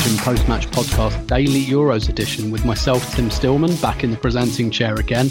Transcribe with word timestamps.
To 0.00 0.08
the 0.08 0.14
Arsenal 0.14 0.16
Vision 0.16 0.18
post 0.18 0.48
match 0.48 0.66
podcast, 0.70 1.26
daily 1.26 1.62
Euros 1.62 2.08
edition, 2.08 2.50
with 2.50 2.64
myself, 2.64 3.14
Tim 3.14 3.30
Stillman, 3.30 3.74
back 3.76 4.04
in 4.04 4.10
the 4.10 4.16
presenting 4.16 4.70
chair 4.70 4.94
again. 4.94 5.30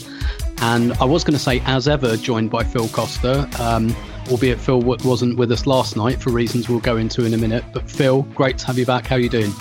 And 0.59 0.93
I 0.93 1.05
was 1.05 1.23
going 1.23 1.33
to 1.33 1.39
say, 1.39 1.61
as 1.65 1.87
ever, 1.87 2.17
joined 2.17 2.49
by 2.49 2.63
Phil 2.63 2.87
Costa, 2.89 3.49
um, 3.61 3.95
albeit 4.29 4.59
Phil 4.59 4.81
wasn't 4.81 5.37
with 5.37 5.51
us 5.51 5.67
last 5.67 5.95
night 5.95 6.21
for 6.21 6.31
reasons 6.31 6.69
we'll 6.69 6.79
go 6.79 6.97
into 6.97 7.25
in 7.25 7.33
a 7.33 7.37
minute. 7.37 7.63
But 7.73 7.89
Phil, 7.89 8.23
great 8.23 8.57
to 8.59 8.67
have 8.67 8.77
you 8.77 8.85
back. 8.85 9.07
How 9.07 9.17
are 9.17 9.19
you 9.19 9.29
doing? 9.29 9.51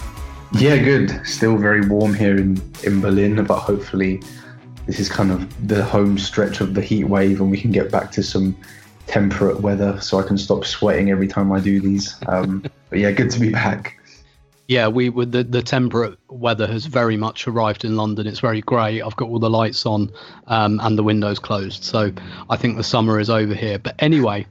Yeah, 0.53 0.77
good. 0.77 1.21
Still 1.27 1.57
very 1.57 1.87
warm 1.87 2.15
here 2.15 2.37
in, 2.37 2.61
in 2.85 3.01
Berlin, 3.01 3.45
but 3.45 3.59
hopefully 3.59 4.23
this 4.87 5.01
is 5.01 5.09
kind 5.09 5.31
of 5.31 5.69
the 5.69 5.85
home 5.85 6.19
stretch 6.19 6.61
of 6.61 6.75
the 6.75 6.83
heat 6.83 7.05
wave 7.05 7.41
and 7.41 7.51
we 7.51 7.61
can 7.61 7.73
get 7.73 7.91
back 7.91 8.11
to 8.13 8.23
some 8.23 8.57
temperate 9.07 9.61
weather 9.61 10.01
so 10.01 10.19
I 10.19 10.23
can 10.23 10.39
stop 10.39 10.65
sweating 10.65 11.11
every 11.11 11.27
time 11.27 11.53
I 11.53 11.61
do 11.61 11.81
these. 11.81 12.17
Um, 12.29 12.65
but 12.91 12.99
yeah, 12.99 13.11
good 13.11 13.31
to 13.33 13.41
be 13.41 13.51
back. 13.51 13.99
Yeah, 14.67 14.89
we 14.89 15.11
with 15.11 15.33
the 15.33 15.45
the 15.45 15.63
temperate 15.63 16.19
weather 16.29 16.67
has 16.67 16.87
very 16.87 17.17
much 17.17 17.47
arrived 17.47 17.85
in 17.85 17.97
London. 17.97 18.27
It's 18.27 18.41
very 18.41 18.63
grey. 18.63 19.03
I've 19.03 19.17
got 19.17 19.29
all 19.29 19.39
the 19.39 19.51
lights 19.51 19.85
on 19.85 20.11
um, 20.47 20.81
and 20.83 20.97
the 20.99 21.03
windows 21.03 21.39
closed, 21.39 21.85
so 21.85 22.13
I 22.49 22.57
think 22.57 22.77
the 22.77 22.85
summer 22.85 23.21
is 23.21 23.29
over 23.29 23.55
here. 23.55 23.79
But 23.79 23.97
anyway, 23.99 24.47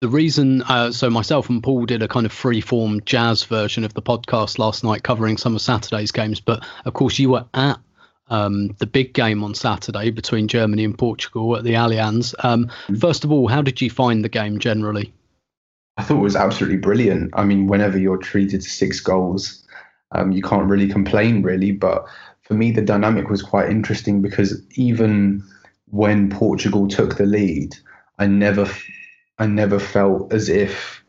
the 0.00 0.08
reason 0.08 0.62
uh, 0.62 0.92
so 0.92 1.10
myself 1.10 1.50
and 1.50 1.62
Paul 1.62 1.86
did 1.86 2.02
a 2.02 2.08
kind 2.08 2.24
of 2.24 2.32
free 2.32 2.60
form 2.60 3.00
jazz 3.04 3.42
version 3.42 3.82
of 3.82 3.94
the 3.94 4.02
podcast 4.02 4.58
last 4.58 4.84
night, 4.84 5.02
covering 5.02 5.38
some 5.38 5.56
of 5.56 5.60
Saturday's 5.60 6.12
games. 6.12 6.38
But 6.38 6.64
of 6.84 6.94
course, 6.94 7.18
you 7.18 7.30
were 7.30 7.46
at 7.52 7.80
um, 8.28 8.68
the 8.78 8.86
big 8.86 9.12
game 9.12 9.42
on 9.42 9.54
Saturday 9.54 10.10
between 10.10 10.46
Germany 10.46 10.84
and 10.84 10.96
Portugal 10.96 11.56
at 11.56 11.64
the 11.64 11.72
Allianz. 11.72 12.34
Um, 12.44 12.70
first 13.00 13.24
of 13.24 13.32
all, 13.32 13.48
how 13.48 13.62
did 13.62 13.80
you 13.80 13.90
find 13.90 14.22
the 14.22 14.28
game 14.28 14.58
generally? 14.60 15.12
I 15.96 16.02
thought 16.02 16.18
it 16.18 16.22
was 16.22 16.36
absolutely 16.36 16.78
brilliant. 16.78 17.30
I 17.34 17.44
mean, 17.44 17.66
whenever 17.66 17.98
you're 17.98 18.18
treated 18.18 18.60
to 18.60 18.68
six 18.68 19.00
goals, 19.00 19.66
um, 20.12 20.32
you 20.32 20.42
can't 20.42 20.68
really 20.68 20.88
complain, 20.88 21.42
really. 21.42 21.72
But 21.72 22.06
for 22.42 22.54
me, 22.54 22.70
the 22.70 22.82
dynamic 22.82 23.28
was 23.30 23.42
quite 23.42 23.70
interesting 23.70 24.22
because 24.22 24.62
even 24.74 25.42
when 25.90 26.30
Portugal 26.30 26.86
took 26.86 27.16
the 27.16 27.26
lead, 27.26 27.74
I 28.18 28.26
never, 28.26 28.68
I 29.38 29.46
never 29.46 29.78
felt 29.78 30.32
as 30.32 30.48
if, 30.48 31.02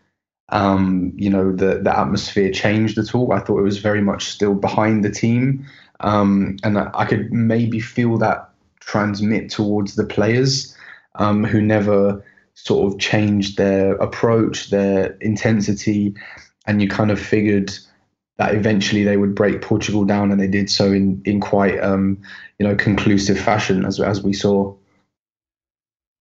um, 0.49 1.11
you 1.15 1.29
know, 1.29 1.51
the 1.51 1.79
the 1.83 1.97
atmosphere 1.97 2.51
changed 2.51 2.97
at 2.97 3.13
all. 3.13 3.33
I 3.33 3.39
thought 3.39 3.59
it 3.59 3.63
was 3.63 3.79
very 3.79 4.01
much 4.01 4.25
still 4.25 4.55
behind 4.55 5.03
the 5.03 5.11
team, 5.11 5.65
um, 5.99 6.57
and 6.63 6.77
I, 6.77 6.89
I 6.93 7.05
could 7.05 7.31
maybe 7.33 7.81
feel 7.81 8.17
that 8.19 8.49
transmit 8.79 9.49
towards 9.49 9.95
the 9.95 10.05
players 10.05 10.75
um, 11.15 11.43
who 11.43 11.61
never 11.61 12.23
sort 12.57 12.91
of 12.91 12.99
changed 12.99 13.57
their 13.57 13.93
approach, 13.95 14.71
their 14.71 15.11
intensity, 15.21 16.15
and 16.65 16.81
you 16.81 16.89
kind 16.89 17.11
of 17.11 17.19
figured 17.19 17.71
that 18.37 18.55
eventually 18.55 19.03
they 19.03 19.15
would 19.15 19.35
break 19.35 19.61
Portugal 19.61 20.05
down, 20.05 20.31
and 20.31 20.41
they 20.41 20.47
did 20.47 20.69
so 20.69 20.91
in 20.91 21.21
in 21.23 21.39
quite 21.39 21.79
um, 21.79 22.19
you 22.57 22.67
know 22.67 22.75
conclusive 22.75 23.39
fashion 23.39 23.85
as 23.85 23.99
as 23.99 24.23
we 24.23 24.33
saw. 24.33 24.73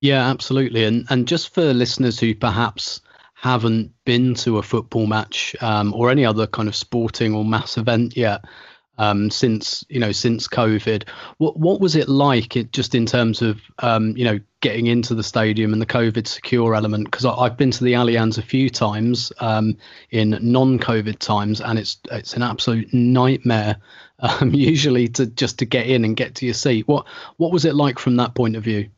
Yeah, 0.03 0.29
absolutely, 0.29 0.85
and 0.85 1.07
and 1.09 1.27
just 1.27 1.55
for 1.55 1.73
listeners 1.73 2.21
who 2.21 2.35
perhaps 2.35 3.01
haven't 3.35 3.93
been 4.05 4.35
to 4.35 4.59
a 4.59 4.63
football 4.63 5.07
match 5.07 5.57
um, 5.61 5.95
or 5.95 6.11
any 6.11 6.25
other 6.25 6.47
kind 6.47 6.69
of 6.69 6.77
sporting 6.77 7.35
or 7.35 7.45
mass 7.45 7.79
event 7.79 8.17
yet, 8.17 8.45
um, 8.99 9.31
since 9.31 9.85
you 9.89 10.01
know 10.01 10.13
since 10.13 10.49
COVID. 10.49 11.09
What 11.39 11.59
what 11.59 11.81
was 11.81 11.97
it 11.97 12.09
like? 12.09 12.57
It 12.57 12.73
just 12.73 12.95
in 12.95 13.07
terms 13.07 13.43
of 13.43 13.61
um, 13.81 14.17
you 14.17 14.25
know 14.25 14.39
getting 14.61 14.87
into 14.87 15.15
the 15.15 15.23
stadium 15.23 15.73
and 15.73 15.81
the 15.81 15.87
COVID 15.87 16.27
secure 16.27 16.75
element. 16.75 17.05
Because 17.05 17.25
I've 17.25 17.57
been 17.57 17.71
to 17.73 17.85
the 17.85 17.93
Allianz 17.93 18.39
a 18.39 18.43
few 18.43 18.69
times 18.69 19.33
um, 19.41 19.77
in 20.11 20.39
non-COVID 20.41 21.19
times, 21.19 21.61
and 21.61 21.79
it's 21.79 21.99
it's 22.11 22.35
an 22.35 22.43
absolute 22.43 22.93
nightmare. 22.93 23.77
Um, 24.21 24.51
usually 24.55 25.09
to 25.09 25.27
just 25.27 25.59
to 25.59 25.65
get 25.65 25.87
in 25.87 26.05
and 26.05 26.17
get 26.17 26.35
to 26.37 26.47
your 26.47 26.55
seat. 26.55 26.89
What 26.89 27.07
what 27.37 27.53
was 27.53 27.65
it 27.65 27.75
like 27.75 27.99
from 27.99 28.17
that 28.17 28.35
point 28.35 28.57
of 28.57 28.65
view? 28.65 28.89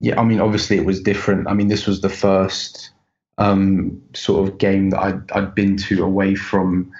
Yeah, 0.00 0.20
I 0.20 0.24
mean, 0.24 0.40
obviously 0.40 0.76
it 0.76 0.84
was 0.84 1.00
different. 1.00 1.48
I 1.48 1.54
mean, 1.54 1.68
this 1.68 1.86
was 1.86 2.02
the 2.02 2.10
first 2.10 2.90
um, 3.38 4.02
sort 4.14 4.48
of 4.48 4.58
game 4.58 4.90
that 4.90 5.00
I'd, 5.00 5.30
I'd 5.32 5.54
been 5.54 5.76
to 5.78 6.04
away 6.04 6.34
from 6.34 6.92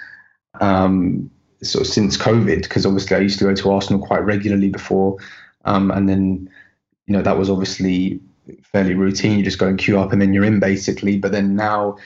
um, 0.59 1.29
sort 1.63 1.87
of 1.87 1.93
since 1.93 2.17
COVID, 2.17 2.63
because 2.63 2.85
obviously 2.85 3.15
I 3.15 3.19
used 3.19 3.39
to 3.39 3.45
go 3.45 3.55
to 3.55 3.71
Arsenal 3.71 4.05
quite 4.05 4.23
regularly 4.23 4.69
before, 4.69 5.17
um, 5.65 5.91
and 5.91 6.07
then 6.07 6.49
you 7.05 7.13
know 7.13 7.21
that 7.21 7.37
was 7.37 7.49
obviously 7.49 8.19
fairly 8.63 8.93
routine. 8.93 9.37
You 9.37 9.43
just 9.43 9.59
go 9.59 9.67
and 9.67 9.77
queue 9.77 9.99
up, 9.99 10.11
and 10.11 10.21
then 10.21 10.33
you're 10.33 10.45
in 10.45 10.59
basically. 10.59 11.17
But 11.17 11.31
then 11.31 11.55
now 11.55 11.97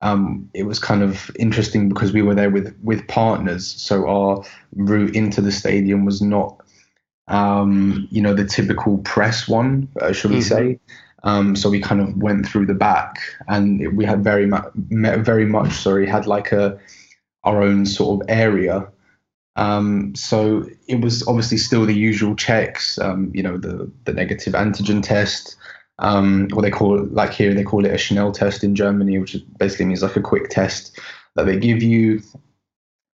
um, 0.00 0.48
it 0.54 0.64
was 0.64 0.78
kind 0.78 1.02
of 1.02 1.30
interesting 1.38 1.88
because 1.88 2.12
we 2.12 2.22
were 2.22 2.34
there 2.34 2.50
with 2.50 2.76
with 2.82 3.06
partners, 3.08 3.66
so 3.66 4.06
our 4.08 4.44
route 4.74 5.14
into 5.14 5.40
the 5.40 5.52
stadium 5.52 6.04
was 6.04 6.22
not 6.22 6.60
um, 7.28 8.08
you 8.10 8.22
know 8.22 8.34
the 8.34 8.44
typical 8.44 8.98
press 8.98 9.48
one, 9.48 9.88
uh, 10.00 10.12
should 10.12 10.30
we 10.30 10.38
mm-hmm. 10.38 10.74
say? 10.74 10.80
Um, 11.24 11.56
so 11.56 11.68
we 11.68 11.80
kind 11.80 12.00
of 12.00 12.16
went 12.16 12.46
through 12.46 12.66
the 12.66 12.74
back, 12.74 13.18
and 13.48 13.96
we 13.96 14.04
had 14.04 14.22
very 14.22 14.46
much, 14.46 14.70
very 14.74 15.46
much, 15.46 15.72
sorry, 15.72 16.06
had 16.06 16.26
like 16.26 16.52
a 16.52 16.78
our 17.44 17.62
own 17.62 17.86
sort 17.86 18.20
of 18.20 18.28
area. 18.28 18.86
Um, 19.58 20.14
so 20.14 20.64
it 20.86 21.00
was 21.00 21.26
obviously 21.26 21.58
still 21.58 21.84
the 21.84 21.92
usual 21.92 22.36
checks, 22.36 22.96
um, 23.00 23.32
you 23.34 23.42
know, 23.42 23.58
the 23.58 23.90
the 24.04 24.12
negative 24.12 24.54
antigen 24.54 25.02
test, 25.02 25.56
um, 25.98 26.46
what 26.52 26.62
they 26.62 26.70
call 26.70 27.02
it, 27.02 27.12
like 27.12 27.32
here 27.32 27.52
they 27.52 27.64
call 27.64 27.84
it 27.84 27.92
a 27.92 27.98
Schnell 27.98 28.30
test 28.30 28.62
in 28.62 28.76
Germany, 28.76 29.18
which 29.18 29.36
basically 29.58 29.86
means 29.86 30.00
like 30.00 30.14
a 30.14 30.20
quick 30.20 30.48
test 30.48 31.00
that 31.34 31.46
they 31.46 31.58
give 31.58 31.82
you. 31.82 32.22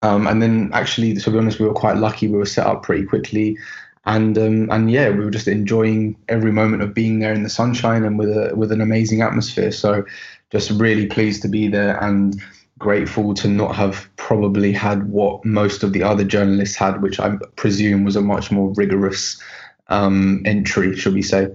Um, 0.03 0.27
and 0.27 0.43
then 0.43 0.71
actually, 0.73 1.15
to 1.15 1.31
be 1.31 1.39
honest, 1.39 1.61
we 1.61 1.67
were 1.69 1.75
quite 1.75 1.99
lucky. 1.99 2.27
We 2.27 2.39
were 2.39 2.45
set 2.45 2.67
up 2.67 2.83
pretty 2.83 3.05
quickly, 3.05 3.57
and 4.05 4.37
um, 4.37 4.69
and 4.73 4.91
yeah, 4.91 5.11
we 5.11 5.25
were 5.25 5.31
just 5.31 5.47
enjoying 5.47 6.17
every 6.29 6.51
moment 6.51 6.83
of 6.83 6.93
being 6.93 7.21
there 7.21 7.33
in 7.33 7.45
the 7.45 7.51
sunshine 7.51 8.03
and 8.03 8.19
with 8.19 8.31
a 8.31 8.53
with 8.57 8.73
an 8.73 8.81
amazing 8.81 9.23
atmosphere. 9.23 9.71
So, 9.71 10.05
just 10.51 10.73
really 10.73 11.07
pleased 11.07 11.41
to 11.43 11.49
be 11.49 11.69
there 11.69 12.03
and 12.03 12.43
grateful 12.83 13.33
to 13.35 13.49
not 13.49 13.77
have 13.77 14.11
probably 14.17 14.73
had 14.73 15.09
what 15.09 15.45
most 15.45 15.85
of 15.85 15.93
the 15.93 16.03
other 16.03 16.25
journalists 16.25 16.77
had, 16.77 17.01
which 17.01 17.21
I 17.21 17.37
presume 17.57 18.05
was 18.05 18.17
a 18.17 18.21
much 18.21 18.51
more 18.51 18.73
rigorous 18.75 19.41
um, 19.89 20.43
entry, 20.45 20.97
should 20.97 21.15
we 21.15 21.23
say? 21.23 21.49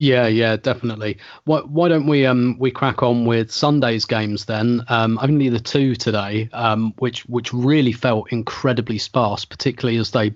Yeah, 0.00 0.28
yeah, 0.28 0.56
definitely. 0.56 1.18
Why, 1.44 1.60
why 1.60 1.90
don't 1.90 2.06
we 2.06 2.24
um 2.24 2.56
we 2.58 2.70
crack 2.70 3.02
on 3.02 3.26
with 3.26 3.52
Sunday's 3.52 4.06
games 4.06 4.46
then? 4.46 4.82
Um, 4.88 5.18
only 5.20 5.50
the 5.50 5.60
two 5.60 5.94
today, 5.94 6.48
um, 6.54 6.94
which 6.98 7.26
which 7.26 7.52
really 7.52 7.92
felt 7.92 8.32
incredibly 8.32 8.96
sparse, 8.96 9.44
particularly 9.44 9.98
as 9.98 10.10
they 10.10 10.32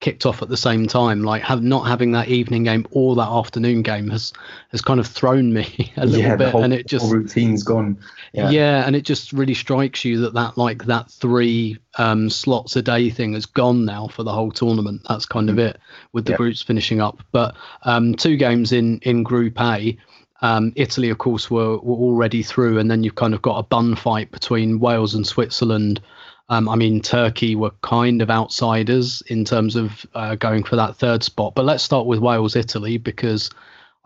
kicked 0.00 0.26
off 0.26 0.42
at 0.42 0.48
the 0.48 0.56
same 0.56 0.86
time. 0.86 1.22
Like 1.22 1.42
have 1.42 1.62
not 1.62 1.82
having 1.82 2.12
that 2.12 2.28
evening 2.28 2.64
game 2.64 2.86
or 2.90 3.16
that 3.16 3.28
afternoon 3.28 3.82
game 3.82 4.10
has 4.10 4.32
has 4.70 4.80
kind 4.80 5.00
of 5.00 5.06
thrown 5.06 5.52
me 5.52 5.92
a 5.96 6.06
little 6.06 6.20
yeah, 6.20 6.36
bit, 6.36 6.52
whole, 6.52 6.62
and 6.62 6.72
it 6.72 6.86
just 6.86 7.10
routine's 7.10 7.62
gone. 7.62 7.98
Yeah. 8.32 8.50
yeah. 8.50 8.86
and 8.86 8.94
it 8.94 9.02
just 9.02 9.32
really 9.32 9.54
strikes 9.54 10.04
you 10.04 10.20
that 10.20 10.34
that 10.34 10.56
like 10.56 10.84
that 10.86 11.10
three 11.10 11.78
um, 11.96 12.30
slots 12.30 12.76
a 12.76 12.82
day 12.82 13.10
thing 13.10 13.32
has 13.32 13.46
gone 13.46 13.84
now 13.84 14.08
for 14.08 14.22
the 14.22 14.32
whole 14.32 14.52
tournament. 14.52 15.02
That's 15.08 15.26
kind 15.26 15.48
mm-hmm. 15.48 15.58
of 15.58 15.66
it 15.66 15.80
with 16.12 16.26
the 16.26 16.34
groups 16.34 16.62
finishing 16.62 17.00
up. 17.00 17.22
But 17.32 17.56
um, 17.82 18.14
two 18.14 18.36
games 18.36 18.72
in 18.72 19.00
in 19.00 19.22
Group 19.22 19.60
A. 19.60 19.96
Um, 20.40 20.72
Italy, 20.76 21.10
of 21.10 21.18
course, 21.18 21.50
were, 21.50 21.78
were 21.78 21.96
already 21.96 22.44
through, 22.44 22.78
and 22.78 22.88
then 22.88 23.02
you've 23.02 23.16
kind 23.16 23.34
of 23.34 23.42
got 23.42 23.58
a 23.58 23.64
bun 23.64 23.96
fight 23.96 24.30
between 24.30 24.78
Wales 24.78 25.16
and 25.16 25.26
Switzerland, 25.26 26.00
um, 26.50 26.68
I 26.68 26.76
mean, 26.76 27.00
Turkey 27.00 27.54
were 27.54 27.72
kind 27.82 28.22
of 28.22 28.30
outsiders 28.30 29.22
in 29.26 29.44
terms 29.44 29.76
of 29.76 30.06
uh, 30.14 30.34
going 30.34 30.64
for 30.64 30.76
that 30.76 30.96
third 30.96 31.22
spot. 31.22 31.54
But 31.54 31.66
let's 31.66 31.84
start 31.84 32.06
with 32.06 32.20
Wales 32.20 32.56
Italy 32.56 32.96
because 32.96 33.50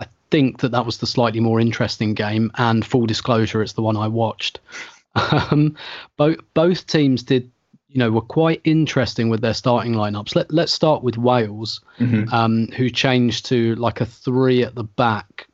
I 0.01 0.07
think 0.31 0.61
that 0.61 0.73
that 0.73 0.85
was 0.85 0.99
the 0.99 1.07
slightly 1.07 1.39
more 1.39 1.61
interesting 1.61 2.15
game. 2.15 2.51
And 2.57 2.85
full 2.85 3.07
disclosure, 3.07 3.63
it's 3.63 3.75
the 3.75 3.83
one 3.83 3.97
I 3.97 4.09
watched. 4.09 4.61
Um, 5.15 5.77
both 6.17 6.39
both 6.55 6.87
teams 6.87 7.23
did, 7.23 7.51
you 7.91 7.99
know, 7.99 8.11
were 8.11 8.23
quite 8.23 8.63
interesting 8.65 9.29
with 9.29 9.43
their 9.43 9.53
starting 9.53 9.93
lineups. 9.93 10.35
Let 10.35 10.51
Let's 10.51 10.73
start 10.73 11.03
with 11.03 11.19
Wales, 11.19 11.83
mm-hmm. 11.99 12.33
um, 12.33 12.69
who 12.69 12.89
changed 12.89 13.45
to 13.47 13.75
like 13.75 14.01
a 14.01 14.07
three 14.07 14.63
at 14.63 14.75
the 14.75 14.85
back. 14.85 15.49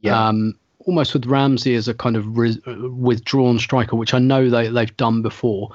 Yeah. 0.00 0.20
Um, 0.20 0.58
almost 0.80 1.14
with 1.14 1.26
Ramsey 1.26 1.76
as 1.76 1.86
a 1.86 1.94
kind 1.94 2.16
of 2.16 2.36
re- 2.36 2.60
withdrawn 2.66 3.60
striker, 3.60 3.94
which 3.94 4.14
I 4.14 4.18
know 4.18 4.50
they 4.50 4.66
they've 4.66 4.96
done 4.96 5.22
before. 5.22 5.70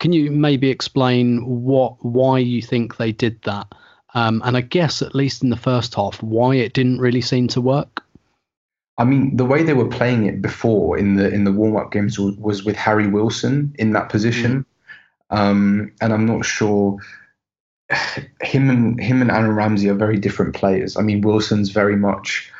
Can 0.00 0.12
you 0.12 0.30
maybe 0.30 0.70
explain 0.70 1.44
what 1.44 2.04
why 2.04 2.38
you 2.38 2.62
think 2.62 2.96
they 2.96 3.12
did 3.12 3.40
that? 3.42 3.74
Um, 4.14 4.42
and 4.44 4.56
I 4.56 4.62
guess 4.62 5.02
at 5.02 5.14
least 5.14 5.42
in 5.42 5.50
the 5.50 5.56
first 5.56 5.94
half, 5.94 6.22
why 6.22 6.54
it 6.54 6.72
didn't 6.72 7.00
really 7.00 7.20
seem 7.20 7.48
to 7.48 7.60
work. 7.60 8.02
I 8.96 9.04
mean, 9.04 9.36
the 9.36 9.44
way 9.44 9.62
they 9.62 9.74
were 9.74 9.88
playing 9.88 10.26
it 10.26 10.42
before 10.42 10.98
in 10.98 11.16
the 11.16 11.32
in 11.32 11.44
the 11.44 11.52
warm 11.52 11.76
up 11.76 11.92
games 11.92 12.18
was, 12.18 12.36
was, 12.36 12.64
with 12.64 12.76
Harry 12.76 13.06
Wilson 13.06 13.74
in 13.78 13.92
that 13.92 14.08
position, 14.08 14.66
mm. 15.30 15.38
um, 15.38 15.92
and 16.00 16.12
I'm 16.12 16.26
not 16.26 16.44
sure. 16.44 16.96
Him 18.42 18.70
and 18.70 19.00
him 19.00 19.22
and 19.22 19.30
Aaron 19.30 19.54
Ramsey 19.54 19.88
are 19.88 19.94
very 19.94 20.18
different 20.18 20.54
players. 20.54 20.96
I 20.96 21.02
mean, 21.02 21.22
Wilson's 21.22 21.70
very 21.70 21.96
much 21.96 22.52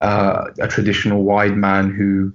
uh, 0.00 0.50
a 0.58 0.68
traditional 0.68 1.22
wide 1.22 1.56
man 1.56 1.90
who 1.90 2.32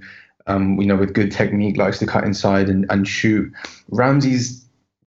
um, 0.49 0.81
you 0.81 0.87
know, 0.87 0.97
with 0.97 1.13
good 1.13 1.31
technique, 1.31 1.77
likes 1.77 1.99
to 1.99 2.05
cut 2.05 2.23
inside 2.23 2.69
and, 2.69 2.85
and 2.89 3.07
shoot. 3.07 3.53
Ramsey's 3.89 4.65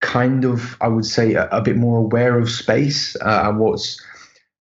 kind 0.01 0.43
of, 0.45 0.77
I 0.81 0.89
would 0.89 1.05
say, 1.05 1.33
a, 1.33 1.47
a 1.49 1.61
bit 1.61 1.77
more 1.77 1.97
aware 1.97 2.37
of 2.37 2.49
space 2.49 3.15
uh, 3.21 3.43
and 3.45 3.59
what's 3.59 3.99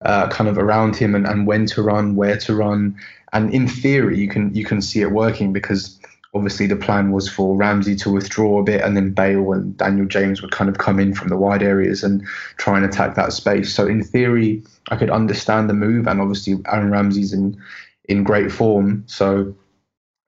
uh, 0.03 0.29
kind 0.29 0.49
of 0.49 0.57
around 0.57 0.97
him 0.97 1.15
and, 1.15 1.27
and 1.27 1.47
when 1.47 1.67
to 1.67 1.83
run, 1.83 2.15
where 2.15 2.39
to 2.39 2.55
run. 2.55 2.97
And 3.33 3.53
in 3.53 3.67
theory, 3.67 4.19
you 4.19 4.29
can 4.29 4.55
you 4.55 4.65
can 4.65 4.81
see 4.81 5.01
it 5.01 5.11
working 5.11 5.53
because 5.53 5.99
obviously 6.35 6.67
the 6.67 6.77
plan 6.77 7.11
was 7.11 7.29
for 7.29 7.57
Ramsey 7.57 7.97
to 7.97 8.11
withdraw 8.11 8.61
a 8.61 8.63
bit 8.63 8.83
and 8.83 8.97
then 8.97 9.11
Bale 9.13 9.53
and 9.53 9.77
Daniel 9.77 10.07
James 10.07 10.41
would 10.41 10.53
kind 10.53 10.71
of 10.71 10.79
come 10.79 11.01
in 11.01 11.13
from 11.13 11.29
the 11.29 11.37
wide 11.37 11.63
areas 11.63 12.05
and 12.05 12.25
try 12.57 12.77
and 12.77 12.87
attack 12.87 13.17
that 13.17 13.33
space. 13.33 13.75
So 13.75 13.87
in 13.87 14.05
theory, 14.05 14.63
I 14.91 14.97
could 14.97 15.11
understand 15.11 15.69
the 15.69 15.75
move 15.75 16.07
and 16.07 16.21
obviously 16.21 16.57
Aaron 16.67 16.91
Ramsey's 16.91 17.33
in 17.33 17.61
in 18.09 18.25
great 18.25 18.51
form. 18.53 19.05
So 19.07 19.55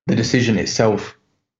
the 0.06 0.16
decision 0.16 0.58
itself 0.58 1.16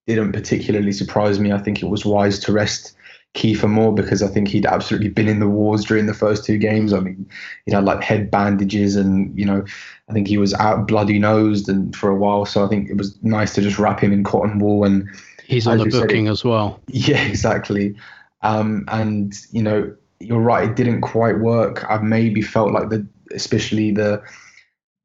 didn't 0.06 0.32
particularly 0.32 0.92
surprise 0.92 1.38
me. 1.38 1.52
I 1.52 1.58
think 1.58 1.82
it 1.82 1.86
was 1.86 2.04
wise 2.04 2.38
to 2.40 2.52
rest 2.52 2.96
Kieffer 3.34 3.68
Moore 3.68 3.94
because 3.94 4.22
I 4.22 4.28
think 4.28 4.48
he'd 4.48 4.66
absolutely 4.66 5.08
been 5.08 5.28
in 5.28 5.40
the 5.40 5.48
wars 5.48 5.84
during 5.84 6.06
the 6.06 6.14
first 6.14 6.44
two 6.44 6.58
games. 6.58 6.92
I 6.92 7.00
mean, 7.00 7.28
he 7.64 7.72
had 7.72 7.84
like 7.84 8.02
head 8.02 8.30
bandages 8.30 8.96
and, 8.96 9.36
you 9.38 9.46
know, 9.46 9.64
I 10.08 10.12
think 10.12 10.28
he 10.28 10.36
was 10.36 10.52
out 10.54 10.86
bloody 10.86 11.18
nosed 11.18 11.68
and 11.68 11.94
for 11.96 12.10
a 12.10 12.16
while. 12.16 12.44
So 12.44 12.64
I 12.64 12.68
think 12.68 12.90
it 12.90 12.96
was 12.96 13.18
nice 13.22 13.54
to 13.54 13.62
just 13.62 13.78
wrap 13.78 14.00
him 14.00 14.12
in 14.12 14.24
cotton 14.24 14.58
wool 14.58 14.84
and 14.84 15.08
he's 15.44 15.66
on 15.66 15.78
the 15.78 15.86
booking 15.86 16.26
it, 16.26 16.30
as 16.30 16.44
well. 16.44 16.80
Yeah, 16.88 17.22
exactly. 17.22 17.94
Um, 18.42 18.84
and, 18.88 19.34
you 19.50 19.62
know, 19.62 19.94
you're 20.20 20.40
right, 20.40 20.68
it 20.68 20.76
didn't 20.76 21.00
quite 21.00 21.38
work. 21.38 21.84
I 21.88 21.98
maybe 21.98 22.42
felt 22.42 22.72
like 22.72 22.90
the 22.90 23.06
especially 23.34 23.92
the 23.92 24.22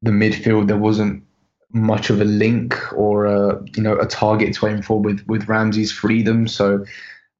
the 0.02 0.10
midfield 0.10 0.68
there 0.68 0.76
wasn't 0.76 1.24
much 1.72 2.10
of 2.10 2.20
a 2.20 2.24
link 2.24 2.76
or 2.92 3.26
a 3.26 3.62
you 3.76 3.82
know 3.82 3.98
a 3.98 4.06
target 4.06 4.54
to 4.54 4.66
aim 4.66 4.82
for 4.82 5.00
with 5.00 5.24
with 5.26 5.48
Ramsey's 5.48 5.92
freedom. 5.92 6.48
So 6.48 6.84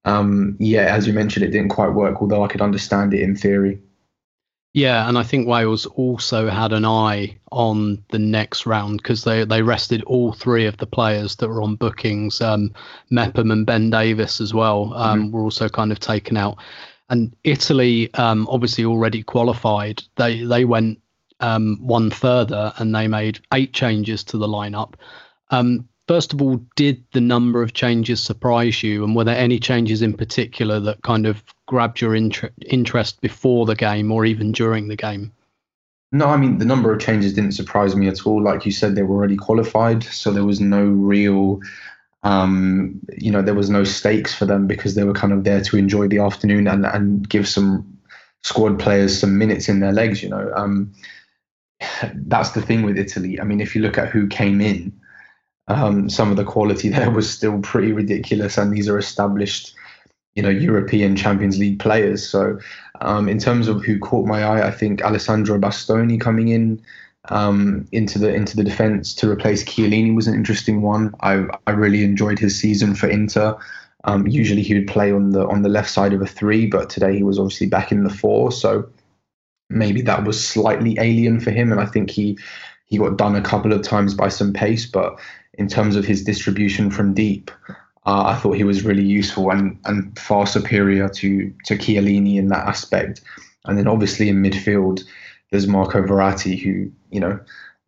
um, 0.05 0.57
yeah, 0.59 0.95
as 0.95 1.07
you 1.07 1.13
mentioned, 1.13 1.45
it 1.45 1.51
didn't 1.51 1.71
quite 1.71 1.95
work. 1.95 2.21
Although 2.21 2.45
I 2.45 2.49
could 2.49 2.63
understand 2.63 3.15
it 3.15 3.21
in 3.21 3.37
theory. 3.37 3.81
Yeah, 4.75 5.09
and 5.09 5.19
I 5.19 5.23
think 5.23 5.49
Wales 5.49 5.87
also 5.87 6.49
had 6.49 6.73
an 6.73 6.85
eye 6.85 7.39
on 7.51 8.05
the 8.11 8.19
next 8.19 8.67
round 8.67 8.99
because 8.99 9.25
they, 9.25 9.45
they 9.45 9.63
rested 9.63 10.05
all 10.05 10.33
three 10.33 10.67
of 10.67 10.77
the 10.77 10.87
players 10.87 11.37
that 11.37 11.49
were 11.49 11.63
on 11.63 11.77
bookings. 11.77 12.41
Um, 12.41 12.75
Mepham 13.11 13.51
and 13.51 13.65
Ben 13.65 13.91
Davies 13.91 14.41
as 14.41 14.53
well 14.53 14.93
um, 14.95 15.25
mm-hmm. 15.25 15.33
were 15.33 15.41
also 15.43 15.69
kind 15.69 15.91
of 15.91 16.01
taken 16.01 16.37
out. 16.37 16.59
And 17.09 17.35
Italy, 17.43 18.13
um, 18.15 18.47
obviously 18.51 18.85
already 18.85 19.23
qualified, 19.23 20.03
they 20.17 20.45
they 20.45 20.67
went 20.67 21.01
um, 21.41 21.79
one 21.81 22.11
further 22.11 22.73
and 22.79 22.95
they 22.95 23.09
made 23.09 23.41
eight 23.53 23.73
changes 23.73 24.25
to 24.25 24.39
the 24.39 24.49
lineup. 24.49 24.95
Um, 25.51 25.89
first 26.07 26.33
of 26.33 26.43
all, 26.43 26.61
did 26.75 27.05
the 27.13 27.21
number 27.21 27.63
of 27.63 27.75
changes 27.75 28.23
surprise 28.23 28.83
you? 28.83 29.05
And 29.05 29.15
were 29.15 29.25
there 29.25 29.37
any 29.37 29.59
changes 29.59 30.03
in 30.03 30.15
particular 30.15 30.81
that 30.81 31.03
kind 31.03 31.27
of 31.27 31.43
grabbed 31.67 32.01
your 32.01 32.15
inter- 32.15 32.51
interest 32.67 33.21
before 33.21 33.67
the 33.67 33.77
game 33.77 34.11
or 34.11 34.25
even 34.25 34.53
during 34.53 34.89
the 34.89 34.97
game? 34.97 35.33
No, 36.11 36.29
I 36.29 36.39
mean, 36.39 36.57
the 36.57 36.65
number 36.65 36.93
of 36.93 37.01
changes 37.01 37.35
didn't 37.35 37.53
surprise 37.53 37.95
me 37.95 38.09
at 38.09 38.27
all. 38.27 38.43
Like 38.43 38.65
you 38.65 38.73
said, 38.73 38.95
they 38.95 39.03
were 39.03 39.15
already 39.15 39.37
qualified. 39.37 40.03
So 40.05 40.33
there 40.33 40.45
was 40.45 40.59
no 40.59 40.83
real, 40.83 41.61
um, 42.23 42.99
you 43.19 43.31
know, 43.31 43.43
there 43.43 43.55
was 43.55 43.69
no 43.69 43.85
stakes 43.85 44.35
for 44.35 44.47
them 44.47 44.67
because 44.67 44.95
they 44.95 45.05
were 45.05 45.13
kind 45.13 45.35
of 45.35 45.45
there 45.45 45.61
to 45.61 45.77
enjoy 45.77 46.09
the 46.09 46.21
afternoon 46.21 46.67
and, 46.67 46.87
and 46.87 47.29
give 47.29 47.47
some 47.47 47.99
squad 48.43 48.79
players 48.79 49.21
some 49.21 49.37
minutes 49.37 49.69
in 49.69 49.81
their 49.81 49.93
legs, 49.93 50.23
you 50.23 50.31
know. 50.31 50.51
Um, 50.57 50.95
that's 52.15 52.51
the 52.51 52.63
thing 52.63 52.83
with 52.83 52.99
Italy. 52.99 53.41
I 53.41 53.45
mean, 53.45 53.61
if 53.61 53.75
you 53.75 53.83
look 53.83 53.99
at 53.99 54.09
who 54.09 54.27
came 54.27 54.61
in, 54.61 54.93
um, 55.69 56.09
some 56.09 56.31
of 56.31 56.37
the 56.37 56.45
quality 56.45 56.89
there 56.91 57.11
was 57.11 57.31
still 57.31 57.61
pretty 57.61 57.93
ridiculous, 57.93 58.59
and 58.59 58.73
these 58.73 58.89
are 58.89 58.99
established, 58.99 59.75
you 60.35 60.43
know, 60.43 60.49
European 60.49 61.17
Champions 61.17 61.59
League 61.59 61.79
players. 61.79 62.29
So, 62.29 62.59
um, 63.01 63.29
in 63.29 63.39
terms 63.39 63.69
of 63.69 63.85
who 63.85 63.99
caught 63.99 64.27
my 64.27 64.43
eye, 64.43 64.67
I 64.67 64.71
think 64.71 65.03
Alessandro 65.03 65.59
Bastoni 65.59 66.21
coming 66.21 66.49
in 66.49 66.83
um, 67.31 67.87
into 67.93 68.19
the 68.19 68.33
into 68.33 68.57
the 68.57 68.65
defence 68.65 69.15
to 69.15 69.31
replace 69.31 69.65
Chiellini 69.65 70.15
was 70.15 70.27
an 70.27 70.35
interesting 70.35 70.83
one. 70.83 71.15
I 71.21 71.45
I 71.67 71.73
really 71.73 72.03
enjoyed 72.03 72.39
his 72.39 72.59
season 72.59 72.95
for 72.95 73.09
Inter. 73.09 73.57
Um, 74.05 74.27
usually 74.27 74.63
he 74.63 74.75
would 74.75 74.87
play 74.87 75.13
on 75.13 75.31
the 75.31 75.47
on 75.49 75.63
the 75.63 75.69
left 75.69 75.91
side 75.91 76.13
of 76.13 76.23
a 76.23 76.27
three, 76.27 76.67
but 76.67 76.89
today 76.89 77.17
he 77.17 77.23
was 77.23 77.39
obviously 77.39 77.67
back 77.67 77.93
in 77.93 78.05
the 78.05 78.11
four. 78.11 78.51
So 78.53 78.89
maybe 79.69 80.03
that 80.03 80.25
was 80.25 80.45
slightly 80.45 80.97
alien 80.99 81.41
for 81.41 81.51
him, 81.51 81.73
and 81.73 81.81
I 81.81 81.87
think 81.87 82.11
he 82.11 82.39
he 82.87 82.99
got 82.99 83.19
done 83.19 83.37
a 83.37 83.43
couple 83.43 83.73
of 83.73 83.83
times 83.83 84.15
by 84.15 84.29
some 84.29 84.53
pace. 84.53 84.87
But 84.87 85.19
in 85.55 85.69
terms 85.69 85.97
of 85.97 86.05
his 86.05 86.25
distribution 86.25 86.91
from 86.91 87.15
deep, 87.15 87.51
uh, 88.07 88.25
I 88.27 88.37
thought 88.37 88.57
he 88.57 88.65
was 88.65 88.85
really 88.85 89.05
useful 89.05 89.51
and 89.51 89.79
and 89.85 90.19
far 90.19 90.47
superior 90.47 91.09
to 91.11 91.53
to 91.65 91.77
Chiellini 91.77 92.37
in 92.37 92.49
that 92.49 92.67
aspect. 92.67 93.21
And 93.65 93.77
then 93.77 93.87
obviously 93.87 94.29
in 94.29 94.43
midfield, 94.43 95.05
there's 95.51 95.67
Marco 95.67 96.03
Verratti, 96.03 96.61
who 96.61 96.91
you 97.11 97.21
know. 97.21 97.39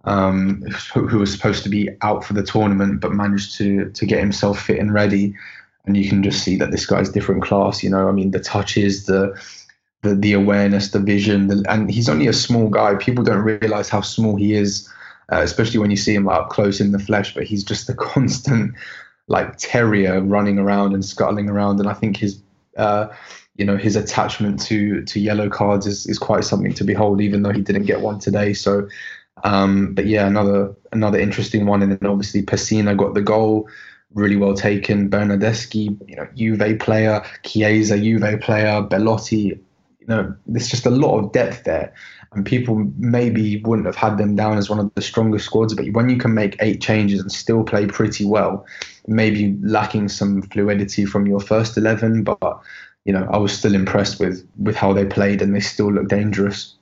Um, 0.04 0.62
who 0.94 1.18
was 1.18 1.30
supposed 1.30 1.62
to 1.64 1.68
be 1.68 1.90
out 2.00 2.24
for 2.24 2.32
the 2.32 2.42
tournament 2.42 3.02
but 3.02 3.12
managed 3.12 3.58
to 3.58 3.90
to 3.90 4.06
get 4.06 4.20
himself 4.20 4.58
fit 4.58 4.78
and 4.78 4.94
ready 4.94 5.34
and 5.84 5.94
you 5.94 6.08
can 6.08 6.22
just 6.22 6.42
see 6.42 6.56
that 6.56 6.70
this 6.70 6.86
guy's 6.86 7.10
different 7.10 7.42
class 7.42 7.82
you 7.82 7.90
know 7.90 8.08
i 8.08 8.10
mean 8.10 8.30
the 8.30 8.40
touches 8.40 9.04
the 9.04 9.38
the 10.02 10.14
the 10.14 10.32
awareness, 10.32 10.90
the 10.90 10.98
vision, 10.98 11.48
the, 11.48 11.64
and 11.68 11.90
he's 11.90 12.08
only 12.08 12.26
a 12.26 12.32
small 12.32 12.68
guy. 12.68 12.94
People 12.94 13.24
don't 13.24 13.42
realize 13.42 13.88
how 13.88 14.00
small 14.00 14.36
he 14.36 14.54
is, 14.54 14.88
uh, 15.30 15.40
especially 15.42 15.78
when 15.78 15.90
you 15.90 15.96
see 15.96 16.14
him 16.14 16.28
up 16.28 16.50
close 16.50 16.80
in 16.80 16.92
the 16.92 16.98
flesh. 16.98 17.34
But 17.34 17.44
he's 17.44 17.64
just 17.64 17.88
a 17.88 17.94
constant 18.10 18.74
like 19.28 19.56
terrier 19.58 20.20
running 20.20 20.58
around 20.58 20.94
and 20.94 21.04
scuttling 21.04 21.48
around. 21.48 21.78
And 21.80 21.88
I 21.88 21.94
think 21.94 22.16
his 22.16 22.40
uh, 22.76 23.08
you 23.56 23.64
know 23.64 23.76
his 23.76 23.96
attachment 23.96 24.60
to 24.62 25.04
to 25.04 25.20
yellow 25.20 25.50
cards 25.50 25.86
is 25.86 26.06
is 26.06 26.18
quite 26.18 26.44
something 26.44 26.72
to 26.74 26.84
behold, 26.84 27.20
even 27.20 27.42
though 27.42 27.52
he 27.52 27.62
didn't 27.62 27.84
get 27.84 28.00
one 28.00 28.18
today. 28.18 28.52
So. 28.52 28.88
Um, 29.42 29.94
but 29.94 30.04
yeah, 30.04 30.26
another 30.26 30.74
another 30.92 31.18
interesting 31.18 31.64
one, 31.64 31.80
and 31.80 31.92
then 31.92 32.10
obviously 32.10 32.42
Pessina 32.42 32.94
got 32.94 33.14
the 33.14 33.22
goal 33.22 33.70
really 34.12 34.36
well 34.36 34.52
taken. 34.54 35.08
Bernardeschi, 35.08 35.96
you 36.06 36.16
know, 36.16 36.28
Juve 36.34 36.78
player, 36.78 37.24
Chiesa, 37.42 37.98
Juve 37.98 38.38
player, 38.40 38.82
Belotti, 38.82 39.58
know, 40.10 40.34
there's 40.46 40.68
just 40.68 40.86
a 40.86 40.90
lot 40.90 41.18
of 41.18 41.32
depth 41.32 41.64
there. 41.64 41.94
and 42.32 42.46
people 42.46 42.86
maybe 42.98 43.60
wouldn't 43.62 43.86
have 43.86 43.96
had 43.96 44.18
them 44.18 44.36
down 44.36 44.56
as 44.56 44.70
one 44.70 44.78
of 44.78 44.92
the 44.94 45.02
strongest 45.02 45.46
squads. 45.46 45.74
But 45.74 45.92
when 45.92 46.08
you 46.08 46.16
can 46.16 46.34
make 46.34 46.56
eight 46.60 46.80
changes 46.80 47.20
and 47.20 47.32
still 47.32 47.64
play 47.64 47.86
pretty 47.86 48.24
well, 48.24 48.64
maybe 49.08 49.56
lacking 49.62 50.08
some 50.08 50.42
fluidity 50.42 51.06
from 51.06 51.26
your 51.26 51.40
first 51.40 51.76
eleven, 51.76 52.22
but 52.22 52.60
you 53.04 53.12
know 53.12 53.26
I 53.32 53.38
was 53.38 53.52
still 53.52 53.74
impressed 53.74 54.20
with 54.20 54.46
with 54.58 54.76
how 54.76 54.92
they 54.92 55.04
played 55.04 55.42
and 55.42 55.54
they 55.54 55.60
still 55.60 55.92
look 55.92 56.08
dangerous. 56.08 56.74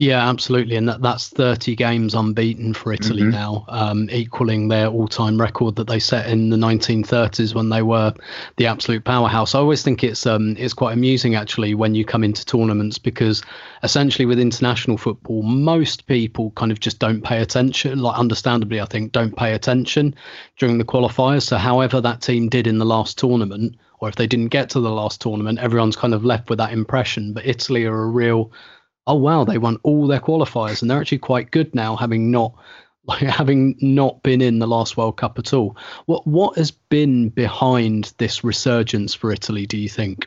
Yeah, 0.00 0.26
absolutely, 0.26 0.76
and 0.76 0.88
that, 0.88 1.02
that's 1.02 1.28
30 1.28 1.76
games 1.76 2.14
unbeaten 2.14 2.72
for 2.72 2.90
Italy 2.90 3.20
mm-hmm. 3.20 3.32
now, 3.32 3.66
um, 3.68 4.08
equaling 4.10 4.68
their 4.68 4.86
all-time 4.86 5.38
record 5.38 5.76
that 5.76 5.88
they 5.88 5.98
set 5.98 6.26
in 6.26 6.48
the 6.48 6.56
1930s 6.56 7.54
when 7.54 7.68
they 7.68 7.82
were 7.82 8.14
the 8.56 8.66
absolute 8.66 9.04
powerhouse. 9.04 9.54
I 9.54 9.58
always 9.58 9.82
think 9.82 10.02
it's 10.02 10.24
um, 10.24 10.56
it's 10.58 10.72
quite 10.72 10.94
amusing 10.94 11.34
actually 11.34 11.74
when 11.74 11.94
you 11.94 12.06
come 12.06 12.24
into 12.24 12.46
tournaments 12.46 12.96
because 12.96 13.42
essentially 13.82 14.24
with 14.24 14.40
international 14.40 14.96
football, 14.96 15.42
most 15.42 16.06
people 16.06 16.52
kind 16.52 16.72
of 16.72 16.80
just 16.80 16.98
don't 16.98 17.22
pay 17.22 17.42
attention. 17.42 17.98
Like, 17.98 18.18
understandably, 18.18 18.80
I 18.80 18.86
think 18.86 19.12
don't 19.12 19.36
pay 19.36 19.52
attention 19.52 20.14
during 20.56 20.78
the 20.78 20.84
qualifiers. 20.84 21.42
So, 21.42 21.58
however 21.58 22.00
that 22.00 22.22
team 22.22 22.48
did 22.48 22.66
in 22.66 22.78
the 22.78 22.86
last 22.86 23.18
tournament, 23.18 23.76
or 23.98 24.08
if 24.08 24.16
they 24.16 24.26
didn't 24.26 24.48
get 24.48 24.70
to 24.70 24.80
the 24.80 24.88
last 24.88 25.20
tournament, 25.20 25.58
everyone's 25.58 25.94
kind 25.94 26.14
of 26.14 26.24
left 26.24 26.48
with 26.48 26.56
that 26.56 26.72
impression. 26.72 27.34
But 27.34 27.44
Italy 27.44 27.84
are 27.84 28.02
a 28.02 28.08
real 28.08 28.50
oh 29.10 29.14
wow, 29.14 29.44
they 29.44 29.58
won 29.58 29.78
all 29.82 30.06
their 30.06 30.20
qualifiers 30.20 30.80
and 30.80 30.90
they're 30.90 31.00
actually 31.00 31.18
quite 31.18 31.50
good 31.50 31.74
now, 31.74 31.96
having 31.96 32.30
not 32.30 32.54
like 33.04 33.22
having 33.22 33.76
not 33.80 34.22
been 34.22 34.40
in 34.40 34.58
the 34.58 34.68
last 34.68 34.96
World 34.96 35.16
Cup 35.16 35.38
at 35.38 35.52
all. 35.52 35.76
What 36.06 36.26
what 36.26 36.56
has 36.56 36.70
been 36.70 37.28
behind 37.28 38.12
this 38.18 38.44
resurgence 38.44 39.14
for 39.14 39.32
Italy? 39.32 39.66
Do 39.66 39.76
you 39.76 39.88
think? 39.88 40.26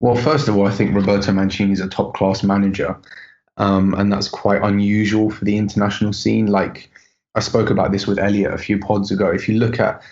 Well, 0.00 0.16
first 0.16 0.48
of 0.48 0.56
all, 0.56 0.66
I 0.66 0.72
think 0.72 0.94
Roberto 0.94 1.32
Mancini 1.32 1.72
is 1.72 1.80
a 1.80 1.88
top 1.88 2.14
class 2.14 2.42
manager, 2.42 2.98
um, 3.58 3.94
and 3.94 4.12
that's 4.12 4.28
quite 4.28 4.62
unusual 4.62 5.30
for 5.30 5.44
the 5.44 5.56
international 5.56 6.12
scene. 6.12 6.46
Like 6.46 6.90
I 7.36 7.40
spoke 7.40 7.70
about 7.70 7.92
this 7.92 8.06
with 8.06 8.18
Elliot 8.18 8.52
a 8.52 8.58
few 8.58 8.78
pods 8.78 9.12
ago. 9.12 9.30
If 9.30 9.48
you 9.48 9.58
look 9.58 9.78
at 9.78 10.02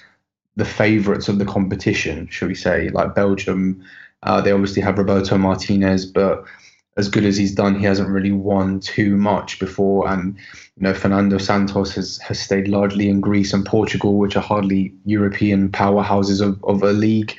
the 0.55 0.65
favourites 0.65 1.29
of 1.29 1.39
the 1.39 1.47
competition, 1.47 2.29
shall 2.29 2.49
we 2.49 2.55
say, 2.55 2.91
like 2.91 3.15
Belgium, 3.15 3.83
uh, 4.23 4.41
they 4.41 4.53
obviously 4.53 4.83
have 4.83 4.99
Roberto 4.99 5.37
Martinez, 5.37 6.07
but 6.07 6.45
as 6.97 7.09
good 7.09 7.25
as 7.25 7.37
he's 7.37 7.55
done, 7.55 7.79
he 7.79 7.87
hasn't 7.87 8.11
really 8.11 8.33
won 8.33 8.81
too 8.81 9.17
much 9.17 9.59
before. 9.59 10.09
And 10.09 10.37
you 10.77 10.83
know, 10.83 10.95
Fernando 10.95 11.39
Santos 11.39 11.95
has 11.95 12.19
has 12.19 12.39
stayed 12.39 12.69
largely 12.69 13.09
in 13.09 13.21
Greece 13.21 13.53
and 13.53 13.65
Portugal, 13.65 14.19
which 14.19 14.37
are 14.37 14.43
hardly 14.43 14.93
European 15.05 15.71
powerhouses 15.71 16.41
of, 16.41 16.63
of 16.65 16.83
a 16.83 16.93
league. 16.93 17.37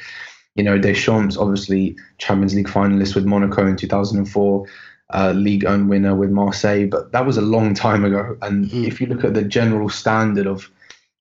You 0.56 0.64
know, 0.64 0.78
Deschamps, 0.78 1.38
obviously 1.38 1.96
Champions 2.18 2.56
League 2.56 2.68
finalist 2.68 3.16
with 3.16 3.26
Monaco 3.26 3.66
in 3.66 3.76
2004, 3.76 4.68
uh, 5.14 5.32
League 5.36 5.66
One 5.66 5.88
winner 5.88 6.16
with 6.16 6.30
Marseille, 6.30 6.88
but 6.88 7.12
that 7.12 7.26
was 7.26 7.38
a 7.38 7.42
long 7.42 7.74
time 7.74 8.06
ago. 8.06 8.38
And 8.42 8.66
mm. 8.66 8.88
if 8.88 9.02
you 9.02 9.08
look 9.08 9.24
at 9.24 9.34
the 9.34 9.44
general 9.44 9.90
standard 9.90 10.48
of 10.48 10.70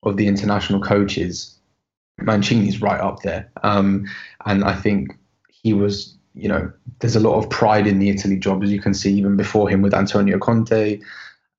of 0.01 0.17
the 0.17 0.27
international 0.27 0.81
coaches, 0.81 1.57
Mancini's 2.19 2.81
right 2.81 2.99
up 2.99 3.21
there. 3.21 3.51
Um, 3.61 4.05
and 4.45 4.63
I 4.63 4.75
think 4.75 5.17
he 5.49 5.73
was 5.73 6.17
you 6.35 6.47
know, 6.47 6.71
there's 6.99 7.15
a 7.15 7.19
lot 7.19 7.37
of 7.37 7.49
pride 7.49 7.87
in 7.87 7.99
the 7.99 8.09
Italy 8.09 8.37
job, 8.37 8.63
as 8.63 8.71
you 8.71 8.81
can 8.81 8.93
see 8.93 9.13
even 9.13 9.37
before 9.37 9.69
him 9.69 9.81
with 9.81 9.93
Antonio 9.93 10.39
Conte. 10.39 10.99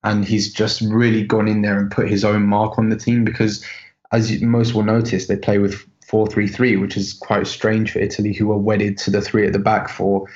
And 0.03 0.25
he's 0.25 0.53
just 0.53 0.83
really 0.83 1.25
gone 1.25 1.49
in 1.49 1.63
there 1.63 1.79
and 1.79 1.91
put 1.91 2.11
his 2.11 2.25
own 2.25 2.43
mark 2.43 2.79
on 2.79 2.91
the 2.91 2.97
team 2.97 3.25
because, 3.25 3.65
as 4.13 4.43
most 4.43 4.75
will 4.75 4.83
notice, 4.83 5.27
they 5.27 5.37
play 5.37 5.59
with 5.59 5.83
4 6.07 6.27
3 6.27 6.47
3, 6.47 6.77
which 6.77 6.97
is 6.97 7.15
quite 7.15 7.47
strange 7.47 7.93
for 7.93 8.01
Italy, 8.01 8.35
who 8.35 8.53
are 8.53 8.59
wedded 8.59 8.99
to 8.99 9.11
the 9.11 9.23
three 9.23 9.47
at 9.47 9.53
the 9.53 9.59
back 9.59 9.89
for, 9.89 10.27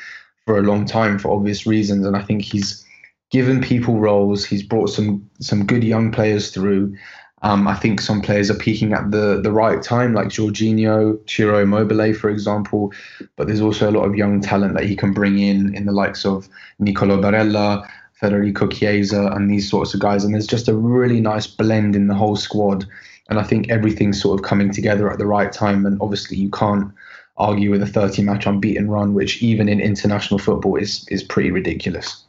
for 0.46 0.58
a 0.58 0.62
long 0.62 0.86
time 0.86 1.18
for 1.18 1.30
obvious 1.30 1.66
reasons. 1.66 2.06
And 2.06 2.16
I 2.16 2.22
think 2.22 2.42
he's 2.42 2.84
given 3.30 3.60
people 3.60 3.98
roles, 3.98 4.44
he's 4.44 4.62
brought 4.62 4.88
some, 4.88 5.28
some 5.40 5.66
good 5.66 5.84
young 5.84 6.12
players 6.12 6.50
through. 6.50 6.96
Um, 7.42 7.68
I 7.68 7.74
think 7.74 8.00
some 8.00 8.20
players 8.20 8.50
are 8.50 8.54
peaking 8.54 8.92
at 8.92 9.10
the 9.10 9.40
the 9.40 9.52
right 9.52 9.82
time, 9.82 10.12
like 10.14 10.28
Jorginho, 10.28 11.18
Ciro 11.28 11.62
Immobile, 11.62 12.14
for 12.14 12.30
example. 12.30 12.92
But 13.36 13.46
there's 13.46 13.60
also 13.60 13.88
a 13.88 13.92
lot 13.92 14.04
of 14.04 14.16
young 14.16 14.40
talent 14.40 14.74
that 14.74 14.84
he 14.84 14.96
can 14.96 15.12
bring 15.12 15.38
in, 15.38 15.74
in 15.74 15.86
the 15.86 15.92
likes 15.92 16.24
of 16.24 16.48
Nicolo 16.78 17.20
Barella, 17.20 17.88
Federico 18.14 18.66
Chiesa, 18.66 19.26
and 19.34 19.50
these 19.50 19.70
sorts 19.70 19.94
of 19.94 20.00
guys. 20.00 20.24
And 20.24 20.34
there's 20.34 20.46
just 20.46 20.68
a 20.68 20.74
really 20.74 21.20
nice 21.20 21.46
blend 21.46 21.94
in 21.94 22.08
the 22.08 22.14
whole 22.14 22.36
squad. 22.36 22.84
And 23.30 23.38
I 23.38 23.44
think 23.44 23.70
everything's 23.70 24.20
sort 24.20 24.40
of 24.40 24.44
coming 24.44 24.72
together 24.72 25.10
at 25.10 25.18
the 25.18 25.26
right 25.26 25.52
time. 25.52 25.86
And 25.86 26.00
obviously, 26.00 26.38
you 26.38 26.50
can't 26.50 26.92
argue 27.36 27.70
with 27.70 27.82
a 27.82 27.86
30 27.86 28.22
match 28.22 28.46
unbeaten 28.46 28.90
run, 28.90 29.14
which 29.14 29.42
even 29.42 29.68
in 29.68 29.80
international 29.80 30.38
football 30.38 30.76
is 30.76 31.06
is 31.08 31.22
pretty 31.22 31.52
ridiculous. 31.52 32.24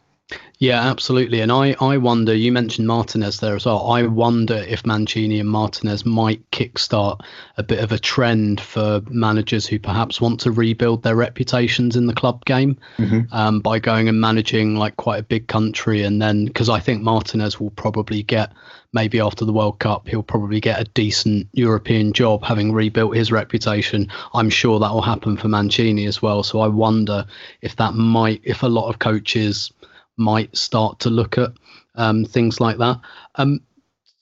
Yeah, 0.62 0.82
absolutely. 0.82 1.40
And 1.40 1.54
I, 1.54 1.74
I 1.80 1.96
wonder, 1.96 2.36
you 2.36 2.52
mentioned 2.52 2.86
Martinez 2.86 3.40
there 3.40 3.56
as 3.56 3.66
well. 3.66 3.90
I 3.90 4.04
wonder 4.04 4.56
if 4.56 4.86
Mancini 4.86 5.40
and 5.40 5.48
Martinez 5.48 6.06
might 6.06 6.52
kickstart 6.52 7.22
a 7.56 7.64
bit 7.64 7.80
of 7.80 7.94
a 7.94 7.98
trend 7.98 8.60
for 8.60 9.02
managers 9.10 9.66
who 9.66 9.80
perhaps 9.80 10.20
want 10.20 10.42
to 10.42 10.52
rebuild 10.52 11.02
their 11.02 11.16
reputations 11.16 11.96
in 11.96 12.08
the 12.08 12.14
club 12.14 12.44
game 12.44 12.78
mm-hmm. 12.98 13.34
um, 13.34 13.62
by 13.62 13.80
going 13.80 14.10
and 14.10 14.20
managing 14.20 14.76
like 14.76 14.98
quite 14.98 15.22
a 15.22 15.24
big 15.24 15.48
country. 15.48 16.04
And 16.04 16.22
then, 16.22 16.48
because 16.48 16.68
I 16.68 16.82
think 16.82 17.02
Martinez 17.04 17.58
will 17.58 17.72
probably 17.72 18.22
get, 18.22 18.52
maybe 18.92 19.22
after 19.22 19.46
the 19.46 19.54
World 19.54 19.80
Cup, 19.80 20.10
he'll 20.10 20.24
probably 20.24 20.60
get 20.60 20.82
a 20.82 20.84
decent 20.84 21.48
European 21.54 22.12
job 22.12 22.44
having 22.44 22.74
rebuilt 22.74 23.16
his 23.16 23.32
reputation. 23.32 24.12
I'm 24.34 24.50
sure 24.50 24.78
that 24.78 24.92
will 24.92 25.04
happen 25.04 25.38
for 25.38 25.48
Mancini 25.48 26.06
as 26.06 26.22
well. 26.22 26.44
So 26.44 26.60
I 26.60 26.68
wonder 26.68 27.26
if 27.62 27.78
that 27.78 27.94
might, 27.94 28.42
if 28.44 28.62
a 28.62 28.68
lot 28.68 28.90
of 28.90 29.00
coaches 29.00 29.72
might 30.20 30.56
start 30.56 31.00
to 31.00 31.10
look 31.10 31.38
at 31.38 31.52
um, 31.96 32.26
things 32.26 32.60
like 32.60 32.78
that. 32.78 33.00
Um, 33.36 33.62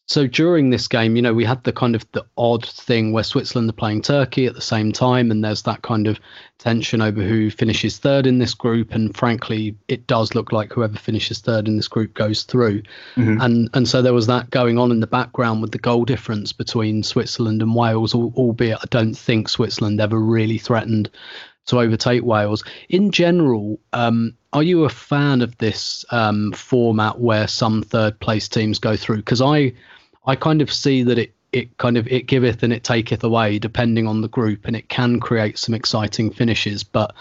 so 0.08 0.26
during 0.26 0.70
this 0.70 0.88
game, 0.88 1.18
you 1.18 1.22
know, 1.22 1.34
we 1.34 1.44
had 1.44 1.62
the 1.66 1.74
kind 1.74 1.94
of 1.94 2.10
the 2.14 2.26
odd 2.38 2.66
thing 2.66 3.12
where 3.12 3.26
Switzerland 3.26 3.70
are 3.70 3.74
playing 3.74 4.02
Turkey 4.02 4.46
at 4.46 4.56
the 4.56 4.62
same 4.62 4.94
time, 4.94 5.32
and 5.32 5.44
there's 5.44 5.64
that 5.64 5.82
kind 5.82 6.08
of 6.08 6.18
tension 6.60 7.02
over 7.02 7.22
who 7.22 7.52
finishes 7.52 7.98
third 7.98 8.26
in 8.26 8.40
this 8.40 8.54
group. 8.54 8.94
And 8.94 9.16
frankly, 9.16 9.76
it 9.90 10.08
does 10.08 10.34
look 10.34 10.54
like 10.54 10.72
whoever 10.72 10.98
finishes 10.98 11.40
third 11.40 11.68
in 11.68 11.76
this 11.76 11.90
group 11.90 12.14
goes 12.14 12.44
through. 12.44 12.84
Mm-hmm. 13.18 13.42
And 13.42 13.70
and 13.74 13.86
so 13.86 14.02
there 14.02 14.14
was 14.14 14.28
that 14.28 14.50
going 14.50 14.78
on 14.78 14.92
in 14.92 15.02
the 15.02 15.08
background 15.08 15.62
with 15.62 15.74
the 15.74 15.78
goal 15.78 16.06
difference 16.06 16.54
between 16.54 17.04
Switzerland 17.04 17.62
and 17.62 17.76
Wales, 17.76 18.16
albeit 18.16 18.80
I 18.80 18.88
don't 18.90 19.14
think 19.14 19.50
Switzerland 19.50 20.00
ever 20.00 20.20
really 20.20 20.58
threatened 20.58 21.10
to 21.68 21.80
overtake 21.80 22.24
Wales. 22.24 22.64
In 22.90 23.12
general, 23.12 23.80
um, 23.94 24.34
are 24.54 24.64
you 24.64 24.84
a 24.84 24.90
fan 24.90 25.42
of 25.42 25.58
this 25.58 26.04
um, 26.12 26.52
format 26.54 27.20
where 27.20 27.48
some 27.48 27.84
third 27.84 28.20
place 28.20 28.48
teams 28.48 28.80
go 28.80 28.96
through? 28.96 29.18
Because 29.18 29.42
I, 29.42 29.74
I 30.26 30.36
kind 30.36 30.62
of 30.62 30.72
see 30.72 31.04
that 31.04 31.18
it 31.18 31.34
it 31.54 31.78
kind 31.78 31.96
of 31.96 32.06
it 32.08 32.28
giveth 32.28 32.62
and 32.62 32.74
it 32.74 32.84
taketh 32.84 33.24
away 33.24 33.58
depending 33.58 34.06
on 34.06 34.22
the 34.22 34.28
group, 34.28 34.66
and 34.66 34.76
it 34.76 34.90
can 34.90 35.20
create 35.20 35.58
some 35.58 35.74
exciting 35.74 36.32
finishes. 36.32 36.84
But 36.84 37.14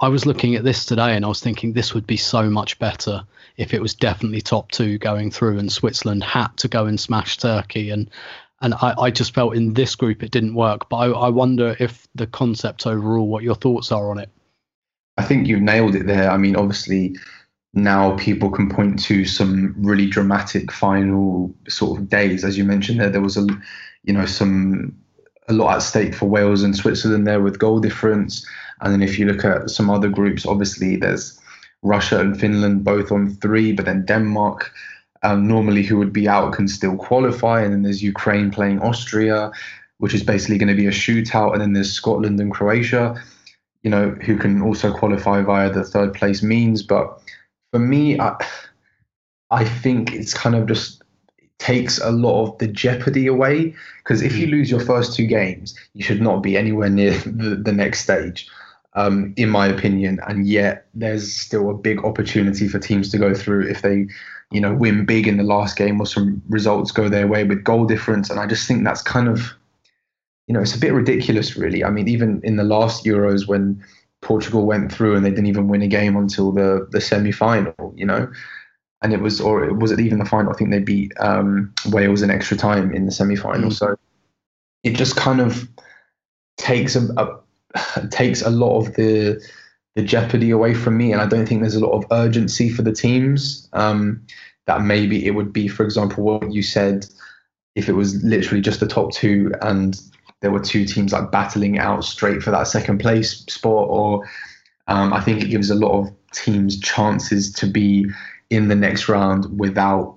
I 0.00 0.08
was 0.08 0.26
looking 0.26 0.54
at 0.54 0.64
this 0.64 0.84
today 0.84 1.14
and 1.14 1.24
I 1.24 1.28
was 1.28 1.40
thinking 1.40 1.72
this 1.72 1.94
would 1.94 2.06
be 2.06 2.16
so 2.16 2.50
much 2.50 2.78
better 2.78 3.24
if 3.56 3.72
it 3.72 3.80
was 3.80 3.94
definitely 3.94 4.40
top 4.40 4.72
two 4.72 4.98
going 4.98 5.30
through 5.30 5.58
and 5.58 5.70
Switzerland 5.70 6.24
had 6.24 6.48
to 6.58 6.68
go 6.68 6.86
and 6.86 6.98
smash 6.98 7.38
Turkey 7.38 7.90
and 7.90 8.10
and 8.64 8.72
I, 8.74 8.94
I 8.98 9.10
just 9.10 9.34
felt 9.34 9.54
in 9.54 9.74
this 9.74 9.94
group 9.94 10.22
it 10.22 10.30
didn't 10.30 10.54
work. 10.54 10.88
But 10.88 10.96
I, 10.96 11.06
I 11.10 11.28
wonder 11.28 11.76
if 11.78 12.08
the 12.14 12.26
concept 12.26 12.86
overall, 12.86 13.28
what 13.28 13.44
your 13.44 13.54
thoughts 13.54 13.92
are 13.92 14.10
on 14.10 14.18
it. 14.18 14.30
I 15.18 15.22
think 15.22 15.46
you've 15.46 15.60
nailed 15.60 15.94
it 15.94 16.06
there. 16.06 16.30
I 16.30 16.38
mean, 16.38 16.56
obviously, 16.56 17.14
now 17.74 18.16
people 18.16 18.50
can 18.50 18.70
point 18.70 18.98
to 19.04 19.26
some 19.26 19.74
really 19.76 20.06
dramatic 20.06 20.72
final 20.72 21.54
sort 21.68 22.00
of 22.00 22.08
days, 22.08 22.42
as 22.42 22.56
you 22.56 22.64
mentioned 22.64 23.00
there. 23.00 23.10
There 23.10 23.20
was 23.20 23.36
a, 23.36 23.46
you 24.04 24.14
know, 24.14 24.24
some 24.24 24.96
a 25.48 25.52
lot 25.52 25.76
at 25.76 25.82
stake 25.82 26.14
for 26.14 26.26
Wales 26.26 26.62
and 26.62 26.74
Switzerland 26.74 27.26
there 27.26 27.42
with 27.42 27.58
goal 27.58 27.80
difference. 27.80 28.46
And 28.80 28.94
then 28.94 29.02
if 29.02 29.18
you 29.18 29.26
look 29.26 29.44
at 29.44 29.68
some 29.68 29.90
other 29.90 30.08
groups, 30.08 30.46
obviously 30.46 30.96
there's 30.96 31.38
Russia 31.82 32.18
and 32.18 32.40
Finland 32.40 32.82
both 32.82 33.12
on 33.12 33.36
three, 33.36 33.72
but 33.72 33.84
then 33.84 34.06
Denmark 34.06 34.72
um, 35.24 35.48
normally 35.48 35.82
who 35.82 35.96
would 35.96 36.12
be 36.12 36.28
out 36.28 36.52
can 36.52 36.68
still 36.68 36.96
qualify. 36.96 37.62
And 37.62 37.72
then 37.72 37.82
there's 37.82 38.02
Ukraine 38.02 38.50
playing 38.50 38.80
Austria, 38.80 39.50
which 39.98 40.14
is 40.14 40.22
basically 40.22 40.58
going 40.58 40.68
to 40.68 40.80
be 40.80 40.86
a 40.86 40.90
shootout. 40.90 41.52
And 41.52 41.60
then 41.60 41.72
there's 41.72 41.92
Scotland 41.92 42.38
and 42.38 42.52
Croatia, 42.52 43.20
you 43.82 43.90
know, 43.90 44.10
who 44.10 44.36
can 44.36 44.62
also 44.62 44.92
qualify 44.92 45.42
via 45.42 45.70
the 45.70 45.82
third 45.82 46.14
place 46.14 46.42
means. 46.42 46.82
But 46.82 47.20
for 47.72 47.78
me, 47.78 48.20
I, 48.20 48.36
I 49.50 49.64
think 49.64 50.12
it's 50.12 50.34
kind 50.34 50.54
of 50.54 50.68
just 50.68 51.02
takes 51.58 51.98
a 51.98 52.10
lot 52.10 52.42
of 52.42 52.58
the 52.58 52.66
jeopardy 52.66 53.26
away 53.26 53.74
because 54.02 54.20
if 54.20 54.36
you 54.36 54.46
mm. 54.46 54.50
lose 54.50 54.70
your 54.70 54.80
first 54.80 55.16
two 55.16 55.26
games, 55.26 55.74
you 55.94 56.04
should 56.04 56.20
not 56.20 56.42
be 56.42 56.56
anywhere 56.56 56.90
near 56.90 57.12
the, 57.26 57.56
the 57.56 57.72
next 57.72 58.00
stage. 58.00 58.48
Um, 58.96 59.34
in 59.36 59.50
my 59.50 59.66
opinion, 59.66 60.20
and 60.28 60.46
yet 60.46 60.86
there's 60.94 61.34
still 61.34 61.68
a 61.68 61.74
big 61.74 62.04
opportunity 62.04 62.68
for 62.68 62.78
teams 62.78 63.10
to 63.10 63.18
go 63.18 63.34
through 63.34 63.68
if 63.68 63.82
they 63.82 64.06
you 64.54 64.60
know, 64.60 64.72
win 64.72 65.04
big 65.04 65.26
in 65.26 65.36
the 65.36 65.42
last 65.42 65.76
game 65.76 66.00
or 66.00 66.06
some 66.06 66.40
results 66.48 66.92
go 66.92 67.08
their 67.08 67.26
way 67.26 67.42
with 67.42 67.64
goal 67.64 67.84
difference. 67.84 68.30
And 68.30 68.38
I 68.38 68.46
just 68.46 68.68
think 68.68 68.84
that's 68.84 69.02
kind 69.02 69.28
of, 69.28 69.52
you 70.46 70.54
know, 70.54 70.60
it's 70.60 70.76
a 70.76 70.78
bit 70.78 70.92
ridiculous, 70.92 71.56
really. 71.56 71.82
I 71.82 71.90
mean, 71.90 72.06
even 72.06 72.40
in 72.44 72.56
the 72.56 72.62
last 72.62 73.04
Euros 73.04 73.48
when 73.48 73.82
Portugal 74.22 74.64
went 74.64 74.92
through 74.92 75.16
and 75.16 75.24
they 75.24 75.30
didn't 75.30 75.46
even 75.46 75.66
win 75.66 75.82
a 75.82 75.88
game 75.88 76.16
until 76.16 76.52
the 76.52 76.86
the 76.92 77.00
semi 77.00 77.32
final, 77.32 77.92
you 77.96 78.06
know, 78.06 78.30
and 79.02 79.12
it 79.12 79.20
was, 79.20 79.40
or 79.40 79.74
was 79.74 79.90
it 79.90 80.00
even 80.00 80.20
the 80.20 80.24
final? 80.24 80.52
I 80.52 80.56
think 80.56 80.70
they 80.70 80.78
beat 80.78 81.12
um, 81.18 81.74
Wales 81.86 82.22
in 82.22 82.30
extra 82.30 82.56
time 82.56 82.94
in 82.94 83.06
the 83.06 83.12
semi 83.12 83.36
final. 83.36 83.70
Mm. 83.70 83.74
So 83.74 83.96
it 84.84 84.94
just 84.94 85.16
kind 85.16 85.40
of 85.40 85.68
takes 86.58 86.94
a, 86.94 87.12
a 87.16 87.40
takes 88.10 88.42
a 88.42 88.50
lot 88.50 88.78
of 88.78 88.94
the 88.94 89.40
the 89.96 90.02
jeopardy 90.02 90.50
away 90.50 90.74
from 90.74 90.96
me, 90.96 91.12
and 91.12 91.20
I 91.20 91.26
don't 91.26 91.46
think 91.46 91.60
there's 91.60 91.76
a 91.76 91.84
lot 91.84 91.92
of 91.92 92.04
urgency 92.10 92.68
for 92.68 92.82
the 92.82 92.92
teams. 92.92 93.68
Um, 93.72 94.26
that 94.66 94.82
maybe 94.82 95.26
it 95.26 95.32
would 95.32 95.52
be, 95.52 95.68
for 95.68 95.84
example, 95.84 96.24
what 96.24 96.52
you 96.52 96.62
said, 96.62 97.06
if 97.74 97.88
it 97.88 97.92
was 97.92 98.22
literally 98.24 98.62
just 98.62 98.80
the 98.80 98.86
top 98.86 99.12
two 99.12 99.52
and 99.60 100.00
there 100.40 100.50
were 100.50 100.60
two 100.60 100.84
teams 100.84 101.12
like 101.12 101.30
battling 101.30 101.78
out 101.78 102.04
straight 102.04 102.42
for 102.42 102.50
that 102.50 102.66
second 102.66 102.98
place 102.98 103.44
spot, 103.46 103.88
or 103.88 104.28
um, 104.88 105.12
I 105.12 105.20
think 105.20 105.42
it 105.42 105.48
gives 105.48 105.70
a 105.70 105.74
lot 105.74 105.92
of 105.92 106.12
teams 106.32 106.78
chances 106.80 107.52
to 107.54 107.66
be 107.66 108.06
in 108.50 108.68
the 108.68 108.74
next 108.74 109.08
round 109.08 109.58
without 109.58 110.16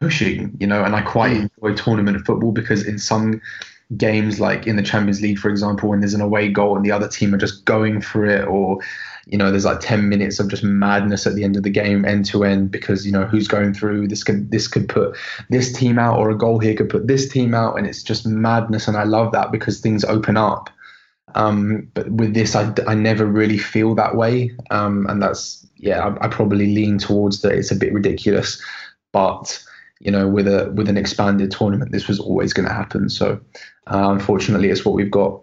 pushing, 0.00 0.56
you 0.58 0.66
know. 0.66 0.82
And 0.82 0.96
I 0.96 1.02
quite 1.02 1.36
mm. 1.36 1.50
enjoy 1.62 1.80
tournament 1.80 2.26
football 2.26 2.52
because 2.52 2.84
in 2.84 2.98
some 2.98 3.40
games 3.96 4.38
like 4.38 4.66
in 4.66 4.76
the 4.76 4.82
Champions 4.82 5.20
League, 5.20 5.38
for 5.38 5.48
example, 5.48 5.88
when 5.88 6.00
there's 6.00 6.14
an 6.14 6.20
away 6.20 6.48
goal 6.48 6.76
and 6.76 6.84
the 6.84 6.92
other 6.92 7.08
team 7.08 7.34
are 7.34 7.38
just 7.38 7.64
going 7.64 8.00
for 8.00 8.24
it, 8.24 8.46
or 8.46 8.78
you 9.26 9.38
know, 9.38 9.50
there's 9.50 9.64
like 9.64 9.80
10 9.80 10.08
minutes 10.08 10.40
of 10.40 10.48
just 10.48 10.64
madness 10.64 11.26
at 11.26 11.34
the 11.34 11.44
end 11.44 11.56
of 11.56 11.62
the 11.62 11.70
game, 11.70 12.04
end 12.04 12.24
to 12.26 12.44
end, 12.44 12.70
because 12.70 13.06
you 13.06 13.12
know 13.12 13.24
who's 13.24 13.48
going 13.48 13.74
through. 13.74 14.08
This 14.08 14.24
could 14.24 14.50
this 14.50 14.68
could 14.68 14.88
put 14.88 15.16
this 15.48 15.72
team 15.72 15.98
out, 15.98 16.18
or 16.18 16.30
a 16.30 16.38
goal 16.38 16.58
here 16.58 16.74
could 16.74 16.90
put 16.90 17.06
this 17.06 17.28
team 17.28 17.54
out, 17.54 17.76
and 17.76 17.86
it's 17.86 18.02
just 18.02 18.26
madness. 18.26 18.88
And 18.88 18.96
I 18.96 19.04
love 19.04 19.32
that 19.32 19.52
because 19.52 19.80
things 19.80 20.04
open 20.04 20.36
up. 20.36 20.70
Um, 21.34 21.88
but 21.94 22.10
with 22.10 22.34
this, 22.34 22.56
I, 22.56 22.72
I 22.88 22.94
never 22.94 23.24
really 23.24 23.58
feel 23.58 23.94
that 23.94 24.16
way, 24.16 24.50
um, 24.70 25.06
and 25.08 25.22
that's 25.22 25.66
yeah, 25.76 26.06
I, 26.06 26.26
I 26.26 26.28
probably 26.28 26.74
lean 26.74 26.98
towards 26.98 27.42
that. 27.42 27.52
It's 27.52 27.70
a 27.70 27.76
bit 27.76 27.92
ridiculous, 27.92 28.60
but 29.12 29.62
you 30.00 30.10
know, 30.10 30.26
with 30.26 30.48
a 30.48 30.70
with 30.74 30.88
an 30.88 30.96
expanded 30.96 31.50
tournament, 31.50 31.92
this 31.92 32.08
was 32.08 32.18
always 32.18 32.52
going 32.52 32.66
to 32.66 32.74
happen. 32.74 33.08
So, 33.08 33.40
uh, 33.86 34.10
unfortunately, 34.10 34.70
it's 34.70 34.84
what 34.84 34.94
we've 34.94 35.10
got. 35.10 35.42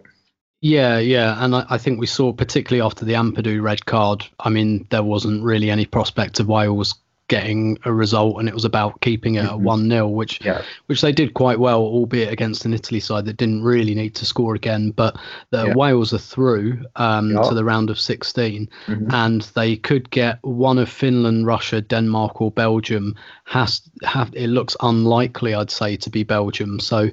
Yeah, 0.60 0.98
yeah, 0.98 1.36
and 1.42 1.54
I, 1.54 1.66
I, 1.70 1.78
think 1.78 2.00
we 2.00 2.06
saw 2.06 2.32
particularly 2.32 2.84
after 2.84 3.04
the 3.04 3.12
Ampadu 3.12 3.62
red 3.62 3.86
card. 3.86 4.26
I 4.40 4.50
mean, 4.50 4.88
there 4.90 5.04
wasn't 5.04 5.44
really 5.44 5.70
any 5.70 5.86
prospect 5.86 6.40
of 6.40 6.48
Wales 6.48 6.96
getting 7.28 7.78
a 7.84 7.92
result, 7.92 8.38
and 8.38 8.48
it 8.48 8.54
was 8.54 8.64
about 8.64 9.00
keeping 9.00 9.36
it 9.36 9.44
mm-hmm. 9.44 9.54
at 9.54 9.60
one 9.60 9.88
0 9.88 10.08
which 10.08 10.40
yeah. 10.44 10.62
which 10.86 11.00
they 11.00 11.12
did 11.12 11.34
quite 11.34 11.60
well, 11.60 11.80
albeit 11.80 12.32
against 12.32 12.64
an 12.64 12.74
Italy 12.74 13.00
side 13.00 13.26
that 13.26 13.36
didn't 13.36 13.62
really 13.62 13.94
need 13.94 14.14
to 14.16 14.26
score 14.26 14.54
again. 14.54 14.90
But 14.90 15.18
the 15.50 15.66
yeah. 15.66 15.74
Wales 15.74 16.12
are 16.12 16.18
through 16.18 16.84
um, 16.96 17.32
yeah. 17.32 17.42
to 17.42 17.54
the 17.54 17.64
round 17.64 17.90
of 17.90 18.00
16, 18.00 18.68
mm-hmm. 18.86 19.14
and 19.14 19.42
they 19.54 19.76
could 19.76 20.10
get 20.10 20.38
one 20.42 20.78
of 20.78 20.88
Finland, 20.88 21.46
Russia, 21.46 21.80
Denmark, 21.80 22.40
or 22.40 22.50
Belgium. 22.50 23.14
Has 23.44 23.82
have 24.02 24.30
it 24.34 24.48
looks 24.48 24.76
unlikely, 24.80 25.54
I'd 25.54 25.70
say, 25.70 25.96
to 25.96 26.10
be 26.10 26.24
Belgium. 26.24 26.80
So 26.80 27.10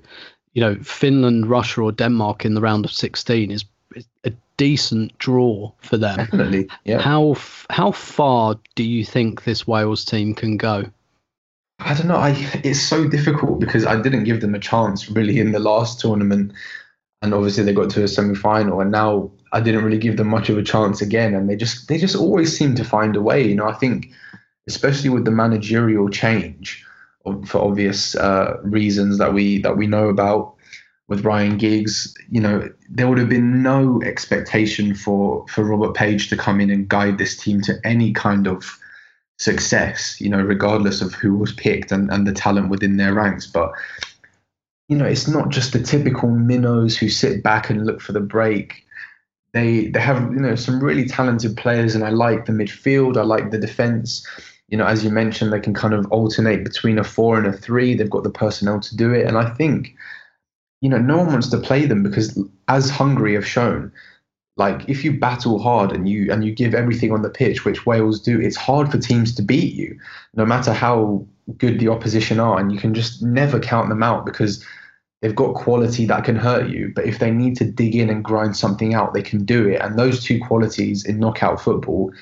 you 0.56 0.62
know, 0.62 0.76
Finland, 0.78 1.48
Russia, 1.48 1.82
or 1.82 1.92
Denmark 1.92 2.46
in 2.46 2.56
the 2.56 2.62
round 2.62 2.86
of 2.86 2.92
16 2.92 3.52
is, 3.52 3.66
a 4.24 4.32
decent 4.58 5.18
draw 5.18 5.72
for 5.80 5.98
them. 5.98 6.18
Definitely. 6.18 6.70
Yeah. 6.84 7.02
How 7.02 7.36
how 7.70 7.92
far 7.92 8.60
do 8.76 8.84
you 8.84 9.06
think 9.06 9.44
this 9.44 9.68
Wales 9.68 10.06
team 10.06 10.34
can 10.34 10.58
go? 10.58 10.86
I 11.80 11.94
don't 11.94 12.08
know. 12.08 12.16
I 12.16 12.36
it's 12.64 12.82
so 12.82 13.08
difficult 13.08 13.60
because 13.60 13.86
I 13.86 14.02
didn't 14.02 14.24
give 14.24 14.42
them 14.42 14.56
a 14.56 14.60
chance 14.60 15.10
really 15.10 15.40
in 15.40 15.52
the 15.52 15.60
last 15.60 16.00
tournament, 16.00 16.54
and 17.22 17.34
obviously 17.34 17.64
they 17.64 17.74
got 17.74 17.90
to 17.92 18.04
a 18.04 18.08
semi 18.08 18.36
final, 18.36 18.82
and 18.82 18.92
now 18.92 19.32
I 19.52 19.62
didn't 19.62 19.84
really 19.84 19.98
give 19.98 20.18
them 20.18 20.28
much 20.28 20.50
of 20.50 20.58
a 20.58 20.64
chance 20.64 21.02
again, 21.02 21.34
and 21.34 21.50
they 21.50 21.56
just 21.56 21.88
they 21.88 21.98
just 21.98 22.16
always 22.16 22.58
seem 22.58 22.76
to 22.76 22.84
find 22.84 23.16
a 23.16 23.22
way. 23.22 23.46
You 23.46 23.56
know, 23.56 23.68
I 23.68 23.74
think 23.74 24.12
especially 24.68 25.10
with 25.10 25.26
the 25.26 25.32
managerial 25.32 26.10
change, 26.10 26.86
for 27.46 27.62
obvious 27.62 28.16
uh, 28.16 28.58
reasons 28.64 29.18
that 29.18 29.34
we 29.34 29.62
that 29.62 29.78
we 29.78 29.88
know 29.88 30.10
about 30.10 30.55
with 31.08 31.24
Ryan 31.24 31.58
Giggs, 31.58 32.14
you 32.30 32.42
know, 32.42 32.70
there 32.90 33.08
would 33.08 33.18
have 33.18 33.30
been 33.30 33.62
no 33.62 34.02
expectation 34.04 34.96
for 34.96 35.46
for 35.48 35.64
Robert 35.64 35.96
Page 35.96 36.30
to 36.30 36.38
come 36.38 36.60
in 36.60 36.70
and 36.70 36.88
guide 36.88 37.18
this 37.18 37.38
team 37.38 37.62
to 37.62 37.80
any 37.84 38.12
kind 38.12 38.48
of 38.48 38.78
success, 39.38 40.20
you 40.20 40.30
know, 40.30 40.42
regardless 40.42 41.02
of 41.02 41.14
who 41.14 41.36
was 41.36 41.54
picked 41.54 41.92
and, 41.92 42.12
and 42.12 42.26
the 42.26 42.34
talent 42.34 42.70
within 42.70 42.98
their 42.98 43.14
ranks. 43.14 43.46
But 43.46 43.72
you 44.88 44.98
know, 44.98 45.06
it's 45.06 45.28
not 45.28 45.50
just 45.50 45.74
the 45.74 45.82
typical 45.82 46.30
minnows 46.30 46.98
who 46.98 47.10
sit 47.10 47.44
back 47.44 47.70
and 47.70 47.86
look 47.86 48.02
for 48.02 48.12
the 48.12 48.20
break. 48.20 48.84
They 49.54 49.88
they 49.88 50.00
have 50.00 50.32
you 50.32 50.40
know 50.40 50.56
some 50.56 50.84
really 50.84 51.06
talented 51.06 51.56
players, 51.56 51.94
and 51.96 52.04
I 52.04 52.10
like 52.10 52.46
the 52.46 52.52
midfield. 52.52 53.18
I 53.18 53.24
like 53.24 53.52
the 53.52 53.60
defense 53.60 54.26
you 54.68 54.78
know, 54.78 54.86
as 54.86 55.04
you 55.04 55.12
mentioned, 55.12 55.54
they 55.54 55.60
can 55.60 55.74
kind 55.74 55.94
of 55.94 56.08
alternate 56.12 56.64
between 56.64 56.98
a 56.98 57.04
four 57.04 57.38
and 57.38 57.46
a 57.46 57.54
three. 57.54 57.94
They've 57.94 58.10
got 58.10 58.24
the 58.24 58.32
personnel 58.32 58.80
to 58.80 58.98
do 58.98 59.14
it. 59.14 59.28
And 59.28 59.38
I 59.38 59.52
think, 59.52 59.96
you 60.86 60.90
know, 60.90 61.00
no 61.00 61.18
one 61.18 61.30
wants 61.30 61.48
to 61.48 61.58
play 61.58 61.88
them 61.88 62.04
because 62.04 62.40
as 62.68 62.92
Hungary 62.92 63.34
have 63.34 63.48
shown, 63.48 63.92
like 64.56 64.88
if 64.88 65.04
you 65.04 65.20
battle 65.20 65.58
hard 65.58 65.92
and 65.92 66.08
you 66.08 66.32
and 66.32 66.46
you 66.46 66.54
give 66.54 66.76
everything 66.76 67.12
on 67.12 67.24
the 67.24 67.30
pitch, 67.32 67.66
which 67.66 67.88
Wales 67.88 68.20
do, 68.20 68.40
it's 68.40 68.56
hard 68.56 68.92
for 68.92 69.00
teams 69.00 69.34
to 69.34 69.42
beat 69.42 69.74
you, 69.74 69.98
no 70.36 70.46
matter 70.46 70.74
how 70.74 71.26
good 71.58 71.80
the 71.80 71.88
opposition 71.88 72.40
are, 72.40 72.60
and 72.60 72.72
you 72.72 72.78
can 72.78 72.94
just 72.94 73.24
never 73.24 73.60
count 73.60 73.90
them 73.90 74.04
out 74.04 74.28
because 74.28 74.64
they've 75.24 75.36
got 75.36 75.56
quality 75.56 76.06
that 76.06 76.24
can 76.24 76.36
hurt 76.36 76.70
you. 76.70 76.92
But 76.94 77.06
if 77.06 77.18
they 77.18 77.32
need 77.32 77.58
to 77.58 77.66
dig 77.66 77.96
in 77.96 78.12
and 78.12 78.24
grind 78.24 78.56
something 78.56 78.94
out, 78.94 79.16
they 79.16 79.24
can 79.24 79.44
do 79.44 79.68
it. 79.68 79.82
And 79.82 79.98
those 79.98 80.24
two 80.24 80.40
qualities 80.40 81.04
in 81.04 81.18
knockout 81.18 81.60
football 81.60 82.14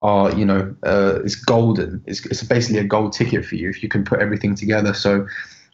are 0.00 0.34
you 0.34 0.46
know 0.46 0.74
uh, 0.82 1.20
it's 1.26 1.34
golden. 1.34 2.02
It's, 2.06 2.24
it's 2.24 2.42
basically 2.42 2.78
a 2.78 2.84
gold 2.84 3.12
ticket 3.12 3.44
for 3.44 3.56
you 3.56 3.68
if 3.68 3.82
you 3.82 3.90
can 3.90 4.02
put 4.02 4.20
everything 4.20 4.54
together. 4.54 4.94
So 4.94 5.26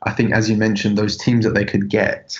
I 0.04 0.12
think, 0.12 0.32
as 0.32 0.48
you 0.48 0.56
mentioned, 0.56 0.98
those 0.98 1.16
teams 1.16 1.44
that 1.44 1.54
they 1.54 1.64
could 1.64 1.88
get. 1.88 2.38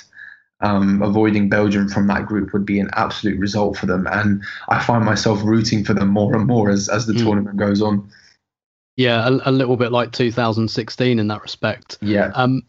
Um, 0.61 1.03
avoiding 1.03 1.51
Belgium 1.51 1.89
from 1.89 2.07
that 2.07 2.25
group 2.25 2.53
would 2.53 2.65
be 2.65 2.81
an 2.81 2.89
absolute 2.95 3.39
result 3.39 3.77
for 3.77 3.87
them, 3.87 4.07
and 4.11 4.43
I 4.69 4.83
find 4.83 5.05
myself 5.05 5.43
rooting 5.43 5.85
for 5.85 5.93
them 5.93 6.09
more 6.09 6.35
and 6.35 6.47
more 6.47 6.71
as 6.71 6.89
as 6.89 7.07
the 7.07 7.13
mm. 7.13 7.23
tournament 7.23 7.59
goes 7.59 7.83
on. 7.83 8.09
Yeah, 8.97 9.27
a, 9.27 9.51
a, 9.51 9.53
little 9.53 9.77
bit 9.77 9.93
like 9.93 10.13
2016 10.13 11.19
in 11.19 11.27
that 11.27 11.43
respect. 11.43 11.99
Yeah. 12.01 12.31
Um, 12.35 12.63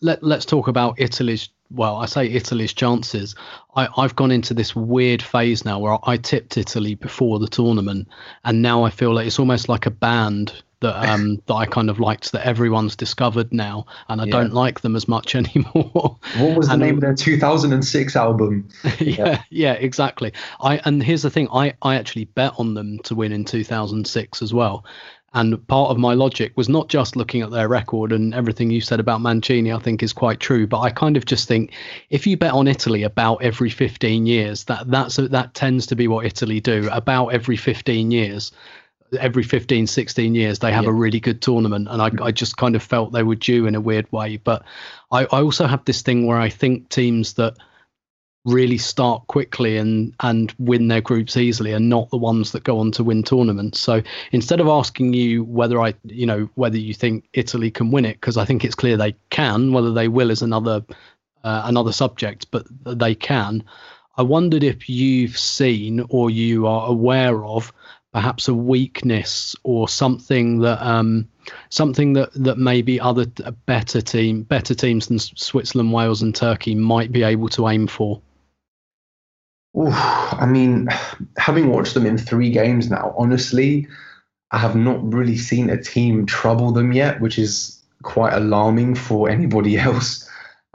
let 0.00 0.22
let's 0.22 0.44
talk 0.44 0.68
about 0.68 1.00
Italy's 1.00 1.48
well, 1.70 1.96
I 1.96 2.06
say 2.06 2.26
Italy's 2.26 2.72
chances. 2.72 3.34
I, 3.74 3.88
I've 3.96 4.14
gone 4.14 4.30
into 4.30 4.54
this 4.54 4.76
weird 4.76 5.22
phase 5.22 5.64
now 5.64 5.78
where 5.78 5.98
I 6.04 6.16
tipped 6.16 6.56
Italy 6.56 6.94
before 6.94 7.38
the 7.38 7.48
tournament, 7.48 8.08
and 8.44 8.62
now 8.62 8.84
I 8.84 8.90
feel 8.90 9.14
like 9.14 9.26
it's 9.26 9.38
almost 9.38 9.68
like 9.68 9.86
a 9.86 9.90
band 9.90 10.62
that 10.80 11.08
um 11.08 11.42
that 11.46 11.54
I 11.54 11.66
kind 11.66 11.90
of 11.90 12.00
liked 12.00 12.32
that 12.32 12.46
everyone's 12.46 12.96
discovered 12.96 13.52
now, 13.52 13.86
and 14.08 14.20
I 14.20 14.24
yeah. 14.24 14.32
don't 14.32 14.52
like 14.52 14.80
them 14.80 14.96
as 14.96 15.08
much 15.08 15.34
anymore. 15.34 16.18
What 16.36 16.56
was 16.56 16.66
the 16.68 16.74
and, 16.74 16.82
name 16.82 16.94
of 16.96 17.00
their 17.00 17.14
2006 17.14 18.16
album? 18.16 18.68
yeah, 18.84 18.90
yeah, 19.00 19.42
yeah, 19.50 19.72
exactly. 19.74 20.32
I 20.60 20.80
and 20.84 21.02
here's 21.02 21.22
the 21.22 21.30
thing, 21.30 21.48
I 21.52 21.74
I 21.82 21.96
actually 21.96 22.24
bet 22.24 22.52
on 22.58 22.74
them 22.74 22.98
to 23.00 23.14
win 23.14 23.32
in 23.32 23.44
2006 23.44 24.42
as 24.42 24.52
well, 24.52 24.84
and 25.36 25.66
part 25.68 25.90
of 25.90 25.98
my 25.98 26.14
logic 26.14 26.52
was 26.56 26.68
not 26.68 26.88
just 26.88 27.14
looking 27.14 27.42
at 27.42 27.50
their 27.50 27.68
record 27.68 28.10
and 28.10 28.32
everything 28.32 28.70
you 28.70 28.80
said 28.80 29.00
about 29.00 29.20
Mancini, 29.20 29.70
I 29.70 29.78
think 29.78 30.02
is 30.02 30.14
quite 30.14 30.40
true. 30.40 30.66
But 30.66 30.80
I 30.80 30.88
kind 30.88 31.14
of 31.14 31.26
just 31.26 31.46
think 31.46 31.72
if 32.08 32.26
you 32.26 32.38
bet 32.38 32.54
on 32.54 32.66
Italy 32.66 33.02
about 33.02 33.42
every 33.42 33.68
15 33.68 34.24
years, 34.24 34.64
that 34.64 34.90
that's 34.90 35.16
that 35.16 35.52
tends 35.52 35.86
to 35.88 35.94
be 35.94 36.08
what 36.08 36.24
Italy 36.24 36.58
do 36.58 36.88
about 36.90 37.28
every 37.28 37.58
15 37.58 38.10
years. 38.10 38.50
Every 39.18 39.42
15, 39.42 39.86
16 39.86 40.34
years, 40.34 40.58
they 40.58 40.72
have 40.72 40.84
yeah. 40.84 40.90
a 40.90 40.94
really 40.94 41.20
good 41.20 41.40
tournament. 41.42 41.88
And 41.90 42.02
I, 42.02 42.10
I 42.22 42.32
just 42.32 42.56
kind 42.56 42.74
of 42.74 42.82
felt 42.82 43.12
they 43.12 43.22
were 43.22 43.36
due 43.36 43.66
in 43.66 43.74
a 43.74 43.80
weird 43.80 44.10
way. 44.12 44.36
But 44.38 44.64
I, 45.10 45.24
I 45.24 45.40
also 45.42 45.66
have 45.66 45.84
this 45.84 46.02
thing 46.02 46.26
where 46.26 46.38
I 46.38 46.48
think 46.48 46.88
teams 46.88 47.34
that 47.34 47.56
really 48.46 48.78
start 48.78 49.26
quickly 49.26 49.76
and 49.76 50.14
and 50.20 50.54
win 50.58 50.86
their 50.86 51.00
groups 51.00 51.36
easily 51.36 51.72
and 51.72 51.88
not 51.88 52.08
the 52.10 52.16
ones 52.16 52.52
that 52.52 52.62
go 52.62 52.78
on 52.78 52.92
to 52.92 53.02
win 53.02 53.22
tournaments 53.22 53.80
so 53.80 54.00
instead 54.30 54.60
of 54.60 54.68
asking 54.68 55.12
you 55.12 55.42
whether 55.44 55.80
i 55.80 55.92
you 56.04 56.24
know 56.24 56.48
whether 56.54 56.78
you 56.78 56.94
think 56.94 57.28
italy 57.32 57.72
can 57.72 57.90
win 57.90 58.04
it 58.04 58.14
because 58.20 58.36
i 58.36 58.44
think 58.44 58.64
it's 58.64 58.76
clear 58.76 58.96
they 58.96 59.14
can 59.30 59.72
whether 59.72 59.92
they 59.92 60.06
will 60.06 60.30
is 60.30 60.42
another 60.42 60.82
uh, 61.42 61.62
another 61.64 61.92
subject 61.92 62.48
but 62.52 62.64
they 62.84 63.16
can 63.16 63.64
i 64.16 64.22
wondered 64.22 64.62
if 64.62 64.88
you've 64.88 65.36
seen 65.36 66.06
or 66.08 66.30
you 66.30 66.68
are 66.68 66.88
aware 66.88 67.44
of 67.44 67.72
perhaps 68.16 68.48
a 68.48 68.54
weakness 68.54 69.54
or 69.62 69.90
something 69.90 70.60
that 70.60 70.82
um, 70.82 71.28
something 71.68 72.14
that 72.14 72.32
that 72.32 72.56
maybe 72.56 72.98
other 72.98 73.26
better 73.66 74.00
team 74.00 74.42
better 74.42 74.74
teams 74.74 75.08
than 75.08 75.18
Switzerland, 75.18 75.92
Wales, 75.92 76.22
and 76.22 76.34
Turkey 76.34 76.74
might 76.74 77.12
be 77.12 77.22
able 77.22 77.50
to 77.50 77.68
aim 77.68 77.86
for. 77.86 78.22
Oof, 79.76 79.92
I 79.94 80.46
mean, 80.46 80.88
having 81.36 81.68
watched 81.68 81.92
them 81.92 82.06
in 82.06 82.16
three 82.16 82.48
games 82.48 82.88
now, 82.88 83.14
honestly, 83.18 83.86
I 84.50 84.60
have 84.60 84.76
not 84.76 85.12
really 85.12 85.36
seen 85.36 85.68
a 85.68 85.76
team 85.76 86.24
trouble 86.24 86.72
them 86.72 86.92
yet, 86.92 87.20
which 87.20 87.38
is 87.38 87.82
quite 88.02 88.32
alarming 88.32 88.94
for 88.94 89.28
anybody 89.28 89.76
else. 89.88 90.26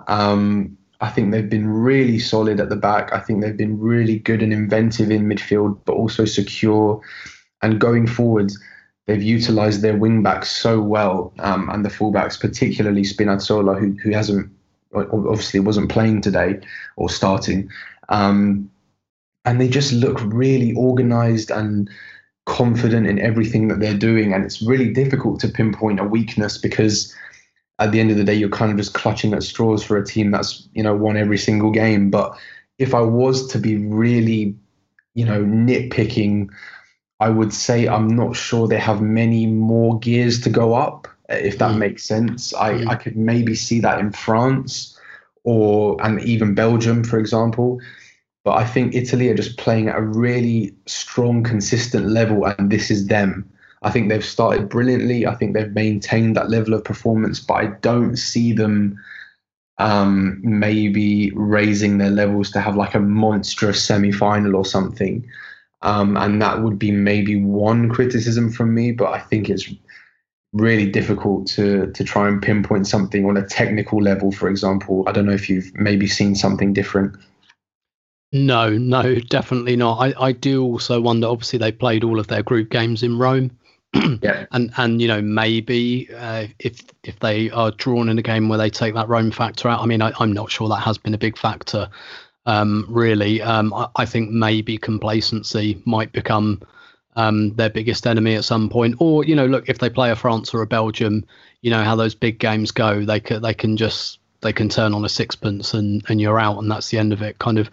Um, 0.07 0.77
I 1.01 1.09
think 1.09 1.31
they've 1.31 1.49
been 1.49 1.67
really 1.67 2.19
solid 2.19 2.59
at 2.59 2.69
the 2.69 2.75
back. 2.75 3.11
I 3.11 3.19
think 3.19 3.41
they've 3.41 3.57
been 3.57 3.79
really 3.79 4.19
good 4.19 4.43
and 4.43 4.53
inventive 4.53 5.09
in 5.09 5.25
midfield, 5.25 5.79
but 5.85 5.93
also 5.93 6.25
secure. 6.25 7.01
And 7.63 7.81
going 7.81 8.05
forward, 8.05 8.51
they've 9.07 9.21
utilized 9.21 9.81
their 9.81 9.97
wing 9.97 10.21
backs 10.21 10.51
so 10.51 10.79
well, 10.79 11.33
um, 11.39 11.69
and 11.69 11.83
the 11.83 11.89
fullbacks, 11.89 12.39
particularly 12.39 13.01
Spinazzola, 13.01 13.79
who 13.79 13.97
who 14.01 14.11
hasn't 14.11 14.51
obviously 14.93 15.59
wasn't 15.59 15.89
playing 15.89 16.21
today 16.21 16.59
or 16.97 17.09
starting, 17.09 17.69
um, 18.09 18.69
and 19.45 19.59
they 19.59 19.69
just 19.69 19.93
look 19.93 20.19
really 20.21 20.73
organized 20.73 21.49
and 21.49 21.89
confident 22.45 23.07
in 23.07 23.17
everything 23.19 23.69
that 23.69 23.79
they're 23.79 23.97
doing, 23.97 24.33
and 24.33 24.43
it's 24.43 24.61
really 24.61 24.93
difficult 24.93 25.39
to 25.39 25.47
pinpoint 25.47 25.99
a 25.99 26.03
weakness 26.03 26.57
because 26.57 27.15
at 27.81 27.91
the 27.91 27.99
end 27.99 28.11
of 28.11 28.17
the 28.17 28.23
day, 28.23 28.33
you're 28.33 28.49
kind 28.49 28.71
of 28.71 28.77
just 28.77 28.93
clutching 28.93 29.33
at 29.33 29.43
straws 29.43 29.83
for 29.83 29.97
a 29.97 30.05
team 30.05 30.31
that's 30.31 30.67
you 30.73 30.83
know 30.83 30.95
won 30.95 31.17
every 31.17 31.37
single 31.37 31.71
game. 31.71 32.09
But 32.09 32.37
if 32.77 32.93
I 32.93 33.01
was 33.01 33.47
to 33.47 33.59
be 33.59 33.77
really, 33.77 34.55
you 35.13 35.25
know, 35.25 35.43
nitpicking 35.43 36.49
I 37.21 37.29
would 37.29 37.53
say 37.53 37.87
I'm 37.87 38.07
not 38.07 38.35
sure 38.35 38.67
they 38.67 38.79
have 38.79 38.99
many 38.99 39.45
more 39.45 39.99
gears 39.99 40.41
to 40.41 40.49
go 40.49 40.73
up, 40.73 41.07
if 41.29 41.59
that 41.59 41.75
mm. 41.75 41.77
makes 41.77 42.03
sense. 42.03 42.51
I, 42.55 42.73
mm. 42.73 42.87
I 42.89 42.95
could 42.95 43.15
maybe 43.15 43.53
see 43.53 43.79
that 43.81 43.99
in 43.99 44.11
France 44.11 44.99
or 45.43 46.03
and 46.03 46.19
even 46.23 46.55
Belgium, 46.55 47.03
for 47.03 47.19
example. 47.19 47.79
But 48.43 48.53
I 48.53 48.65
think 48.65 48.95
Italy 48.95 49.29
are 49.29 49.35
just 49.35 49.59
playing 49.59 49.87
at 49.87 49.97
a 49.97 50.01
really 50.01 50.73
strong, 50.87 51.43
consistent 51.43 52.07
level, 52.07 52.43
and 52.45 52.71
this 52.71 52.89
is 52.89 53.05
them. 53.05 53.47
I 53.81 53.89
think 53.89 54.09
they've 54.09 54.23
started 54.23 54.69
brilliantly. 54.69 55.25
I 55.25 55.35
think 55.35 55.53
they've 55.53 55.73
maintained 55.73 56.35
that 56.35 56.49
level 56.49 56.73
of 56.73 56.83
performance, 56.83 57.39
but 57.39 57.53
I 57.55 57.65
don't 57.81 58.15
see 58.15 58.53
them 58.53 58.99
um, 59.79 60.39
maybe 60.43 61.31
raising 61.31 61.97
their 61.97 62.11
levels 62.11 62.51
to 62.51 62.61
have 62.61 62.75
like 62.75 62.93
a 62.93 62.99
monstrous 62.99 63.83
semi 63.83 64.11
final 64.11 64.55
or 64.55 64.65
something. 64.65 65.25
Um, 65.81 66.15
and 66.15 66.39
that 66.41 66.61
would 66.61 66.77
be 66.77 66.91
maybe 66.91 67.41
one 67.41 67.89
criticism 67.89 68.51
from 68.51 68.75
me, 68.75 68.91
but 68.91 69.11
I 69.11 69.19
think 69.19 69.49
it's 69.49 69.67
really 70.53 70.89
difficult 70.89 71.47
to 71.47 71.89
to 71.93 72.03
try 72.03 72.27
and 72.27 72.41
pinpoint 72.41 72.85
something 72.85 73.25
on 73.25 73.37
a 73.37 73.45
technical 73.45 74.01
level. 74.01 74.31
For 74.31 74.49
example, 74.49 75.03
I 75.07 75.11
don't 75.11 75.25
know 75.25 75.31
if 75.31 75.49
you've 75.49 75.73
maybe 75.73 76.07
seen 76.07 76.35
something 76.35 76.73
different. 76.73 77.15
No, 78.33 78.69
no, 78.69 79.15
definitely 79.15 79.75
not. 79.75 79.97
I, 79.99 80.27
I 80.27 80.31
do 80.31 80.63
also 80.63 81.01
wonder. 81.01 81.27
Obviously, 81.27 81.59
they 81.59 81.71
played 81.71 82.03
all 82.03 82.19
of 82.19 82.27
their 82.27 82.43
group 82.43 82.69
games 82.69 83.03
in 83.03 83.17
Rome, 83.17 83.51
yeah. 83.93 84.45
And 84.51 84.71
and 84.77 85.01
you 85.01 85.07
know 85.07 85.21
maybe 85.21 86.09
uh, 86.15 86.47
if 86.59 86.81
if 87.03 87.19
they 87.19 87.49
are 87.51 87.71
drawn 87.71 88.09
in 88.09 88.17
a 88.19 88.21
game 88.21 88.49
where 88.49 88.57
they 88.57 88.69
take 88.69 88.93
that 88.95 89.07
Rome 89.07 89.31
factor 89.31 89.69
out. 89.69 89.81
I 89.81 89.85
mean, 89.85 90.01
I, 90.01 90.11
I'm 90.19 90.33
not 90.33 90.51
sure 90.51 90.67
that 90.69 90.77
has 90.77 90.97
been 90.97 91.13
a 91.13 91.17
big 91.17 91.37
factor 91.37 91.89
um, 92.45 92.85
really. 92.89 93.41
Um, 93.41 93.73
I, 93.73 93.87
I, 93.95 94.05
think 94.05 94.31
maybe 94.31 94.77
complacency 94.77 95.81
might 95.85 96.11
become 96.11 96.61
um, 97.15 97.53
their 97.55 97.69
biggest 97.69 98.07
enemy 98.07 98.35
at 98.35 98.45
some 98.45 98.69
point. 98.69 98.95
Or 98.99 99.23
you 99.23 99.35
know, 99.35 99.45
look 99.45 99.69
if 99.69 99.79
they 99.79 99.89
play 99.89 100.11
a 100.11 100.15
France 100.15 100.53
or 100.53 100.61
a 100.61 100.67
Belgium, 100.67 101.25
you 101.61 101.69
know 101.71 101.83
how 101.83 101.95
those 101.95 102.15
big 102.15 102.39
games 102.39 102.71
go. 102.71 103.05
They 103.05 103.19
can 103.19 103.41
they 103.41 103.53
can 103.53 103.77
just 103.77 104.19
they 104.41 104.53
can 104.53 104.69
turn 104.69 104.93
on 104.93 105.05
a 105.05 105.09
sixpence 105.09 105.73
and 105.73 106.03
and 106.09 106.19
you're 106.19 106.39
out, 106.39 106.57
and 106.59 106.71
that's 106.71 106.89
the 106.89 106.97
end 106.97 107.13
of 107.13 107.21
it. 107.21 107.39
Kind 107.39 107.59
of 107.59 107.69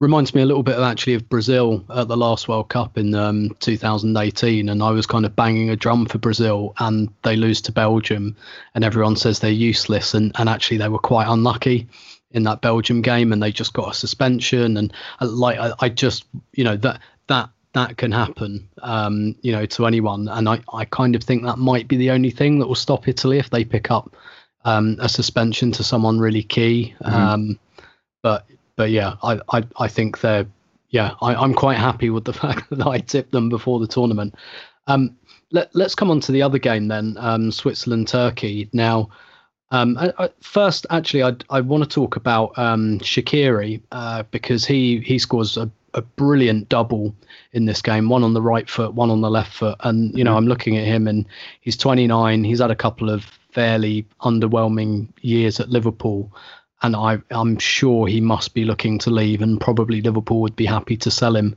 reminds 0.00 0.34
me 0.34 0.42
a 0.42 0.46
little 0.46 0.62
bit 0.62 0.76
of 0.76 0.82
actually 0.82 1.14
of 1.14 1.28
Brazil 1.28 1.84
at 1.94 2.08
the 2.08 2.16
last 2.16 2.48
World 2.48 2.68
Cup 2.68 2.98
in 2.98 3.14
um, 3.14 3.56
2018, 3.60 4.68
and 4.68 4.82
I 4.82 4.90
was 4.90 5.06
kind 5.06 5.24
of 5.24 5.34
banging 5.34 5.70
a 5.70 5.76
drum 5.76 6.06
for 6.06 6.18
Brazil, 6.18 6.74
and 6.78 7.08
they 7.22 7.36
lose 7.36 7.60
to 7.62 7.72
Belgium, 7.72 8.36
and 8.74 8.84
everyone 8.84 9.16
says 9.16 9.40
they're 9.40 9.50
useless, 9.50 10.14
and 10.14 10.32
and 10.38 10.48
actually 10.48 10.76
they 10.76 10.88
were 10.88 10.98
quite 10.98 11.28
unlucky 11.28 11.88
in 12.32 12.42
that 12.42 12.60
Belgium 12.60 13.00
game, 13.00 13.32
and 13.32 13.42
they 13.42 13.52
just 13.52 13.72
got 13.72 13.90
a 13.90 13.94
suspension. 13.94 14.76
And 14.76 14.92
uh, 15.20 15.28
like 15.28 15.58
I, 15.58 15.72
I 15.80 15.88
just, 15.88 16.24
you 16.52 16.64
know, 16.64 16.76
that 16.76 17.00
that 17.28 17.50
that 17.72 17.96
can 17.96 18.12
happen, 18.12 18.68
um, 18.82 19.34
you 19.42 19.52
know, 19.52 19.66
to 19.66 19.86
anyone. 19.86 20.28
And 20.28 20.48
I, 20.48 20.60
I 20.72 20.84
kind 20.86 21.14
of 21.14 21.22
think 21.22 21.42
that 21.44 21.58
might 21.58 21.88
be 21.88 21.96
the 21.96 22.10
only 22.10 22.30
thing 22.30 22.58
that 22.58 22.66
will 22.66 22.74
stop 22.74 23.08
Italy 23.08 23.38
if 23.38 23.50
they 23.50 23.64
pick 23.64 23.90
up 23.90 24.16
um, 24.64 24.96
a 25.00 25.08
suspension 25.08 25.72
to 25.72 25.84
someone 25.84 26.18
really 26.18 26.42
key. 26.42 26.94
Mm-hmm. 27.02 27.14
Um, 27.14 27.58
but 28.22 28.46
but 28.76 28.90
yeah, 28.90 29.14
I, 29.22 29.40
I 29.52 29.64
I 29.78 29.88
think 29.88 30.20
they're 30.20 30.46
yeah, 30.90 31.14
I, 31.20 31.42
am 31.42 31.54
quite 31.54 31.78
happy 31.78 32.10
with 32.10 32.24
the 32.24 32.32
fact 32.44 32.70
that 32.70 32.86
I 32.86 32.98
tipped 32.98 33.32
them 33.32 33.48
before 33.48 33.80
the 33.80 33.86
tournament. 33.86 34.34
Um, 34.86 35.16
let, 35.52 35.74
us 35.76 35.94
come 35.94 36.10
on 36.10 36.20
to 36.20 36.32
the 36.32 36.42
other 36.42 36.58
game 36.58 36.88
then, 36.88 37.16
um, 37.18 37.52
Switzerland 37.52 38.08
Turkey. 38.08 38.68
Now, 38.72 39.10
um, 39.70 39.96
I, 39.98 40.12
I, 40.18 40.28
first, 40.40 40.86
actually, 40.90 41.22
I, 41.22 41.34
I 41.50 41.60
want 41.60 41.82
to 41.82 41.88
talk 41.88 42.16
about 42.16 42.56
um, 42.58 42.98
Shaqiri 43.00 43.82
uh, 43.92 44.22
because 44.30 44.64
he 44.64 45.00
he 45.00 45.18
scores 45.18 45.56
a, 45.56 45.70
a 45.94 46.02
brilliant 46.02 46.68
double 46.68 47.14
in 47.52 47.64
this 47.64 47.82
game, 47.82 48.08
one 48.08 48.22
on 48.22 48.32
the 48.32 48.42
right 48.42 48.68
foot, 48.68 48.94
one 48.94 49.10
on 49.10 49.22
the 49.22 49.30
left 49.30 49.52
foot, 49.52 49.76
and 49.80 50.16
you 50.16 50.22
know 50.22 50.30
mm-hmm. 50.30 50.38
I'm 50.38 50.46
looking 50.46 50.76
at 50.76 50.84
him 50.84 51.08
and 51.08 51.26
he's 51.60 51.76
29. 51.76 52.44
He's 52.44 52.60
had 52.60 52.70
a 52.70 52.76
couple 52.76 53.10
of 53.10 53.24
fairly 53.50 54.06
underwhelming 54.22 55.08
years 55.22 55.58
at 55.58 55.68
Liverpool, 55.68 56.32
and 56.82 56.94
I 56.96 57.18
I'm 57.30 57.58
sure 57.58 58.06
he 58.06 58.20
must 58.20 58.54
be 58.54 58.64
looking 58.64 58.98
to 59.00 59.10
leave, 59.10 59.42
and 59.42 59.60
probably 59.60 60.00
Liverpool 60.00 60.40
would 60.40 60.56
be 60.56 60.66
happy 60.66 60.96
to 60.98 61.10
sell 61.10 61.36
him 61.36 61.56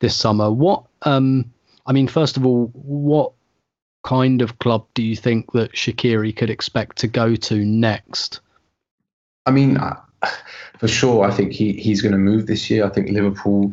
this 0.00 0.16
summer. 0.16 0.50
What 0.50 0.84
um 1.02 1.52
I 1.86 1.92
mean, 1.92 2.08
first 2.08 2.36
of 2.36 2.46
all, 2.46 2.70
what 2.74 3.32
kind 4.04 4.42
of 4.42 4.58
club 4.58 4.86
do 4.94 5.02
you 5.02 5.16
think 5.16 5.52
that 5.52 5.72
Shaqiri 5.72 6.34
could 6.36 6.50
expect 6.50 6.98
to 6.98 7.08
go 7.08 7.34
to 7.36 7.64
next? 7.64 8.40
I 9.46 9.50
mean, 9.50 9.78
for 10.78 10.88
sure, 10.88 11.24
I 11.24 11.30
think 11.30 11.52
he, 11.52 11.72
he's 11.72 12.02
going 12.02 12.12
to 12.12 12.18
move 12.18 12.46
this 12.46 12.70
year. 12.70 12.84
I 12.84 12.90
think 12.90 13.10
Liverpool 13.10 13.72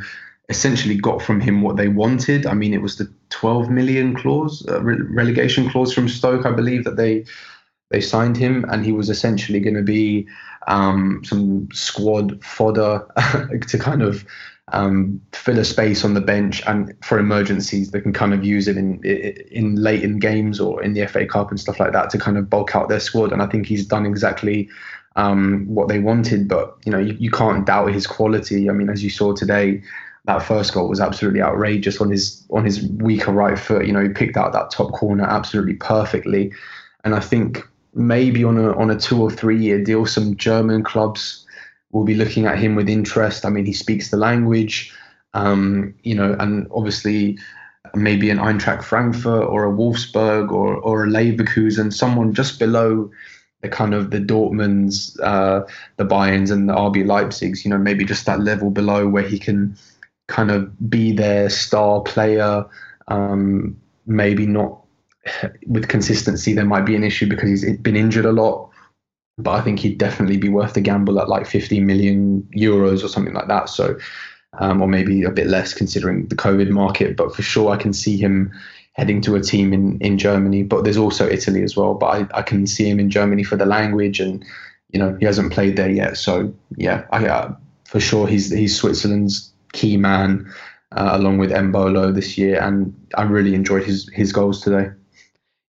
essentially 0.50 0.96
got 0.96 1.22
from 1.22 1.42
him 1.42 1.62
what 1.62 1.76
they 1.76 1.90
wanted. 1.90 2.46
I 2.46 2.54
mean, 2.54 2.74
it 2.74 2.82
was 2.82 2.98
the 2.98 3.12
12 3.30 3.70
million 3.70 4.16
clause, 4.16 4.66
uh, 4.68 4.82
re- 4.82 5.02
relegation 5.10 5.70
clause 5.70 5.94
from 5.94 6.08
Stoke, 6.08 6.46
I 6.46 6.52
believe, 6.52 6.84
that 6.86 6.96
they 6.96 7.26
they 7.90 8.02
signed 8.02 8.36
him, 8.36 8.66
and 8.70 8.84
he 8.84 8.92
was 8.92 9.10
essentially 9.10 9.62
going 9.62 9.76
to 9.76 9.82
be 9.82 10.28
um, 10.67 11.21
some 11.23 11.69
squad 11.71 12.43
fodder 12.43 13.06
to 13.67 13.77
kind 13.80 14.01
of 14.01 14.25
um, 14.73 15.21
fill 15.32 15.60
a 15.60 15.65
space 15.65 16.03
on 16.03 16.13
the 16.13 16.21
bench, 16.21 16.62
and 16.67 16.93
for 17.03 17.17
emergencies, 17.19 17.91
they 17.91 18.01
can 18.01 18.13
kind 18.13 18.34
of 18.34 18.43
use 18.43 18.67
it 18.67 18.77
in 18.77 19.01
in 19.03 19.75
late 19.75 20.03
in 20.03 20.19
games 20.19 20.60
or 20.60 20.84
in 20.84 20.93
the 20.93 21.08
FA 21.08 21.25
Cup 21.25 21.49
and 21.49 21.60
stuff 21.60 21.80
like 21.80 21.93
that 21.93 22.10
to 22.12 22.17
kind 22.17 22.38
of 22.38 22.49
bulk 22.49 22.75
out 22.75 22.89
their 22.89 22.99
squad. 22.99 23.32
And 23.32 23.41
I 23.41 23.47
think 23.47 23.65
he's 23.65 23.86
done 23.86 24.06
exactly 24.06 24.69
um, 25.15 25.65
what 25.67 25.88
they 25.88 25.99
wanted. 25.99 26.49
But 26.49 26.77
you 26.86 26.91
know, 26.91 26.99
you, 26.99 27.15
you 27.17 27.32
can't 27.32 27.65
doubt 27.65 27.93
his 27.93 28.06
quality. 28.06 28.69
I 28.69 28.73
mean, 28.73 28.89
as 28.89 29.03
you 29.03 29.10
saw 29.10 29.34
today, 29.34 29.82
that 30.25 30.43
first 30.43 30.73
goal 30.73 30.89
was 30.89 30.99
absolutely 30.99 31.41
outrageous 31.41 32.01
on 32.01 32.12
his 32.12 32.45
on 32.49 32.65
his 32.65 32.86
weaker 32.89 33.32
right 33.32 33.58
foot. 33.58 33.86
You 33.86 33.93
know, 33.93 34.03
he 34.03 34.10
picked 34.10 34.36
out 34.36 34.51
that 34.51 34.71
top 34.71 34.91
corner 34.91 35.23
absolutely 35.23 35.75
perfectly, 35.75 36.51
and 37.06 37.15
I 37.15 37.21
think 37.21 37.65
maybe 37.98 38.44
on 38.44 38.58
a 38.58 38.78
on 38.78 38.92
a 38.92 39.00
two 39.00 39.22
or 39.22 39.32
three 39.32 39.58
year 39.58 39.84
deal, 39.84 40.06
some 40.06 40.38
German 40.38 40.84
clubs 40.84 41.46
will 41.92 42.06
be 42.06 42.16
looking 42.16 42.46
at 42.46 42.60
him 42.60 42.76
with 42.76 42.88
interest. 42.88 43.46
I 43.46 43.50
mean, 43.50 43.66
he 43.66 43.74
speaks 43.74 44.12
the 44.12 44.18
language, 44.18 44.94
um, 45.34 45.94
you 46.04 46.16
know, 46.16 46.36
and 46.40 46.68
obviously 46.72 47.38
maybe 47.96 48.30
an 48.30 48.38
Eintracht 48.38 48.84
Frankfurt 48.84 49.48
or 49.48 49.66
a 49.66 49.72
Wolfsburg 49.72 50.52
or 50.52 50.76
or 50.76 51.06
a 51.06 51.08
Leverkusen, 51.08 51.92
someone 51.92 52.34
just 52.34 52.60
below 52.60 53.10
the 53.62 53.70
kind 53.70 53.96
of 53.96 54.12
the 54.12 54.20
Dortmunds, 54.20 55.20
uh, 55.24 55.66
the 55.98 56.06
Bayerns, 56.06 56.52
and 56.52 56.70
the 56.70 56.74
RB 56.74 57.04
Leipzigs. 57.04 57.66
You 57.66 57.72
know, 57.72 57.80
maybe 57.80 58.06
just 58.06 58.26
that 58.28 58.42
level 58.42 58.70
below 58.70 59.08
where 59.08 59.28
he 59.28 59.40
can 59.40 59.76
kind 60.28 60.52
of 60.52 60.90
be 60.90 61.12
their 61.14 61.50
star 61.50 62.02
player. 62.02 62.66
Um, 63.08 63.80
maybe 64.06 64.46
not 64.46 64.82
with 65.68 65.88
consistency. 65.88 66.54
There 66.54 66.66
might 66.66 66.86
be 66.86 66.96
an 66.96 67.04
issue 67.04 67.28
because 67.28 67.50
he's 67.50 67.78
been 67.78 67.96
injured 67.96 68.26
a 68.26 68.32
lot 68.32 68.72
but 69.38 69.52
I 69.52 69.62
think 69.62 69.80
he'd 69.80 69.98
definitely 69.98 70.38
be 70.38 70.50
worth 70.50 70.74
the 70.74 70.82
gamble 70.82 71.20
at 71.20 71.30
like 71.30 71.46
15 71.46 71.86
million 71.86 72.48
euros 72.56 73.04
or 73.04 73.08
something 73.08 73.34
like 73.34 73.48
that. 73.48 73.70
So, 73.70 73.98
um, 74.60 74.82
or 74.82 74.88
maybe 74.88 75.24
a 75.24 75.30
bit 75.30 75.48
less 75.48 75.74
considering 75.74 76.28
the 76.28 76.36
COVID 76.36 76.70
market. 76.70 77.16
But 77.16 77.36
for 77.36 77.44
sure, 77.44 77.72
I 77.72 77.78
can 77.78 77.94
see 77.94 78.18
him 78.18 78.52
heading 78.94 79.22
to 79.22 79.36
a 79.36 79.42
team 79.42 79.74
in, 79.74 80.00
in 80.00 80.18
Germany. 80.18 80.63
But 80.63 80.84
there's 80.84 80.98
also 80.98 81.28
Italy 81.28 81.62
as 81.62 81.78
well. 81.78 81.94
But 81.94 82.06
I, 82.08 82.40
I 82.40 82.42
can 82.42 82.66
see 82.66 82.90
him 82.90 83.00
in 83.00 83.12
Germany 83.12 83.44
for 83.44 83.56
the 83.56 83.68
language, 83.68 84.20
and 84.20 84.44
you 84.92 85.00
know 85.00 85.16
he 85.20 85.26
hasn't 85.26 85.54
played 85.54 85.78
there 85.78 85.92
yet. 85.92 86.18
So 86.18 86.52
yeah, 86.76 87.06
I, 87.12 87.28
uh, 87.28 87.56
for 87.86 88.00
sure 88.00 88.26
he's 88.28 88.52
he's 88.52 88.76
Switzerland's 88.76 89.52
key 89.74 89.98
man. 89.98 90.52
Uh, 90.94 91.10
along 91.12 91.38
with 91.38 91.52
Embolo 91.52 92.16
this 92.16 92.38
year, 92.38 92.62
and 92.62 92.96
I 93.16 93.24
really 93.24 93.54
enjoyed 93.54 93.84
his 93.84 94.10
his 94.13 94.32
goals 94.32 94.62
today. 94.62 94.90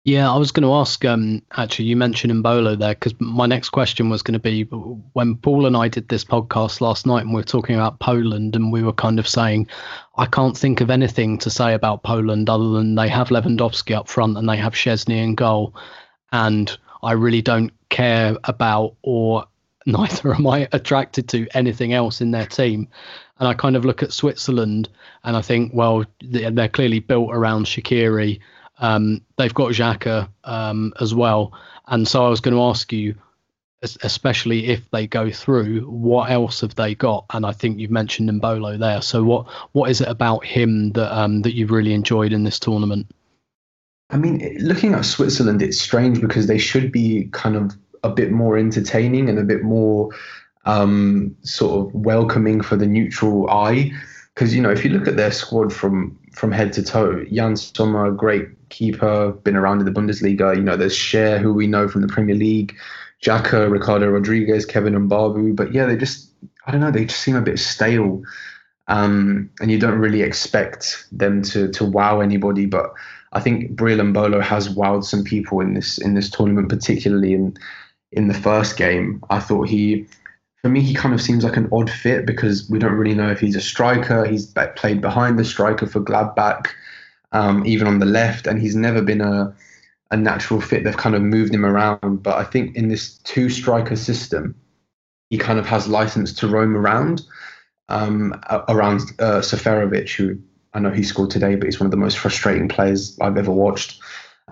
Yeah, 0.05 0.31
I 0.31 0.37
was 0.37 0.51
going 0.51 0.67
to 0.67 0.73
ask. 0.73 1.03
Um, 1.03 1.41
actually, 1.57 1.85
you 1.85 1.95
mentioned 1.95 2.31
Embolo 2.31 2.77
there 2.77 2.93
because 2.93 3.15
my 3.19 3.47
next 3.47 3.69
question 3.69 4.07
was 4.07 4.21
going 4.21 4.33
to 4.33 4.39
be 4.39 4.61
when 5.13 5.35
Paul 5.35 5.65
and 5.65 5.75
I 5.75 5.87
did 5.87 6.07
this 6.07 6.23
podcast 6.23 6.79
last 6.79 7.07
night, 7.07 7.23
and 7.23 7.31
we 7.31 7.39
were 7.39 7.43
talking 7.43 7.73
about 7.73 7.99
Poland, 7.99 8.55
and 8.55 8.71
we 8.71 8.83
were 8.83 8.93
kind 8.93 9.17
of 9.17 9.27
saying, 9.27 9.67
I 10.15 10.27
can't 10.27 10.55
think 10.55 10.79
of 10.79 10.91
anything 10.91 11.39
to 11.39 11.49
say 11.49 11.73
about 11.73 12.03
Poland 12.03 12.51
other 12.51 12.69
than 12.69 12.93
they 12.93 13.09
have 13.09 13.29
Lewandowski 13.29 13.95
up 13.95 14.07
front 14.07 14.37
and 14.37 14.47
they 14.47 14.57
have 14.57 14.73
Szczesny 14.75 15.23
in 15.23 15.33
goal, 15.33 15.73
and 16.31 16.77
I 17.01 17.13
really 17.13 17.41
don't 17.41 17.71
care 17.89 18.37
about 18.43 18.93
or 19.01 19.45
neither 19.87 20.35
am 20.35 20.45
I 20.45 20.67
attracted 20.71 21.29
to 21.29 21.47
anything 21.55 21.93
else 21.93 22.21
in 22.21 22.29
their 22.29 22.45
team. 22.45 22.89
And 23.39 23.47
I 23.47 23.55
kind 23.55 23.75
of 23.75 23.85
look 23.85 24.03
at 24.03 24.13
Switzerland 24.13 24.87
and 25.23 25.35
I 25.35 25.41
think, 25.41 25.71
well, 25.73 26.05
they're 26.21 26.69
clearly 26.69 26.99
built 26.99 27.31
around 27.33 27.65
Shaqiri 27.65 28.39
Um, 28.79 29.21
they've 29.37 29.53
got 29.53 29.71
Xhaka 29.71 30.29
um, 30.43 30.93
as 30.99 31.13
well, 31.13 31.53
and 31.87 32.07
so 32.07 32.25
I 32.25 32.29
was 32.29 32.41
going 32.41 32.55
to 32.55 32.63
ask 32.63 32.91
you, 32.91 33.15
especially 33.81 34.67
if 34.67 34.89
they 34.91 35.07
go 35.07 35.29
through, 35.29 35.81
what 35.81 36.29
else 36.29 36.61
have 36.61 36.75
they 36.75 36.95
got? 36.95 37.25
And 37.31 37.45
I 37.45 37.51
think 37.51 37.79
you've 37.79 37.91
mentioned 37.91 38.29
Embolo 38.29 38.77
there. 38.77 39.01
So 39.01 39.23
what 39.23 39.47
what 39.73 39.89
is 39.89 40.01
it 40.01 40.07
about 40.07 40.45
him 40.45 40.91
that 40.93 41.17
um, 41.17 41.41
that 41.43 41.55
you've 41.55 41.71
really 41.71 41.93
enjoyed 41.93 42.33
in 42.33 42.43
this 42.43 42.59
tournament? 42.59 43.07
I 44.09 44.17
mean, 44.17 44.57
looking 44.59 44.93
at 44.93 45.05
Switzerland, 45.05 45.61
it's 45.61 45.79
strange 45.79 46.21
because 46.21 46.47
they 46.47 46.57
should 46.57 46.91
be 46.91 47.27
kind 47.31 47.55
of 47.55 47.75
a 48.03 48.09
bit 48.09 48.31
more 48.31 48.57
entertaining 48.57 49.29
and 49.29 49.39
a 49.39 49.43
bit 49.43 49.63
more 49.63 50.09
um, 50.65 51.35
sort 51.41 51.87
of 51.87 51.93
welcoming 51.93 52.61
for 52.61 52.75
the 52.75 52.85
neutral 52.85 53.49
eye. 53.49 53.91
Because 54.33 54.53
you 54.55 54.61
know, 54.61 54.71
if 54.71 54.83
you 54.83 54.91
look 54.91 55.07
at 55.07 55.17
their 55.17 55.31
squad 55.31 55.73
from 55.73 56.17
from 56.31 56.51
head 56.51 56.73
to 56.73 56.83
toe, 56.83 57.25
Yann 57.29 57.55
Sommer, 57.55 58.11
great 58.11 58.47
keeper, 58.75 59.31
been 59.31 59.55
around 59.55 59.79
in 59.79 59.85
the 59.85 59.91
Bundesliga. 59.91 60.55
You 60.55 60.61
know, 60.61 60.75
there's 60.75 60.95
Schär, 60.95 61.39
who 61.39 61.53
we 61.53 61.65
know 61.65 61.87
from 61.87 62.01
the 62.01 62.07
Premier 62.07 62.35
League, 62.35 62.75
Xhaka, 63.23 63.71
Ricardo 63.71 64.09
Rodriguez, 64.09 64.65
Kevin 64.65 64.93
Mbabu. 64.93 65.55
But 65.55 65.73
yeah, 65.73 65.85
they 65.85 65.95
just 65.95 66.29
I 66.65 66.71
don't 66.71 66.81
know, 66.81 66.91
they 66.91 67.05
just 67.05 67.21
seem 67.21 67.35
a 67.35 67.41
bit 67.41 67.59
stale. 67.59 68.21
Um, 68.87 69.49
and 69.61 69.71
you 69.71 69.79
don't 69.79 69.97
really 69.97 70.21
expect 70.21 71.07
them 71.11 71.41
to 71.43 71.71
to 71.71 71.85
wow 71.85 72.19
anybody. 72.19 72.65
But 72.65 72.93
I 73.33 73.39
think 73.39 73.75
Breel 73.75 73.99
Embolo 73.99 74.41
has 74.41 74.69
wowed 74.69 75.03
some 75.03 75.23
people 75.23 75.61
in 75.61 75.73
this 75.73 75.97
in 75.97 76.13
this 76.13 76.29
tournament, 76.29 76.69
particularly 76.69 77.33
in 77.33 77.55
in 78.11 78.27
the 78.27 78.33
first 78.33 78.77
game. 78.77 79.23
I 79.29 79.39
thought 79.39 79.69
he 79.69 80.05
for 80.65 80.69
me, 80.69 80.81
he 80.81 80.95
kind 80.95 81.13
of 81.13 81.21
seems 81.21 81.43
like 81.43 81.57
an 81.57 81.69
odd 81.71 81.91
fit 81.91 82.25
because 82.25 82.67
we 82.71 82.79
don't 82.79 82.93
really 82.93 83.13
know 83.13 83.29
if 83.29 83.39
he's 83.39 83.55
a 83.55 83.61
striker. 83.61 84.25
He's 84.25 84.51
played 84.75 84.99
behind 84.99 85.37
the 85.37 85.45
striker 85.45 85.85
for 85.85 85.99
Gladbach, 86.01 86.69
um, 87.35 87.65
even 87.65 87.85
on 87.85 87.99
the 87.99 88.05
left, 88.05 88.47
and 88.47 88.61
he's 88.61 88.75
never 88.75 89.01
been 89.01 89.21
a 89.21 89.53
a 90.11 90.17
natural 90.17 90.61
fit. 90.61 90.83
They've 90.83 90.95
kind 90.95 91.15
of 91.15 91.21
moved 91.21 91.53
him 91.53 91.65
around, 91.65 92.23
but 92.23 92.35
I 92.35 92.43
think 92.43 92.75
in 92.75 92.87
this 92.87 93.17
two 93.19 93.49
striker 93.49 93.95
system, 93.95 94.55
he 95.29 95.37
kind 95.37 95.59
of 95.59 95.65
has 95.65 95.87
license 95.87 96.31
to 96.33 96.47
roam 96.47 96.77
around 96.77 97.23
um, 97.89 98.33
around 98.69 99.01
uh, 99.19 99.41
Seferovic, 99.41 100.15
who 100.15 100.37
I 100.73 100.79
know 100.79 100.91
he 100.91 101.03
scored 101.03 101.29
today, 101.29 101.55
but 101.55 101.65
he's 101.65 101.79
one 101.79 101.87
of 101.87 101.91
the 101.91 101.97
most 102.05 102.17
frustrating 102.17 102.69
players 102.69 103.17
I've 103.19 103.37
ever 103.37 103.51
watched. 103.51 103.99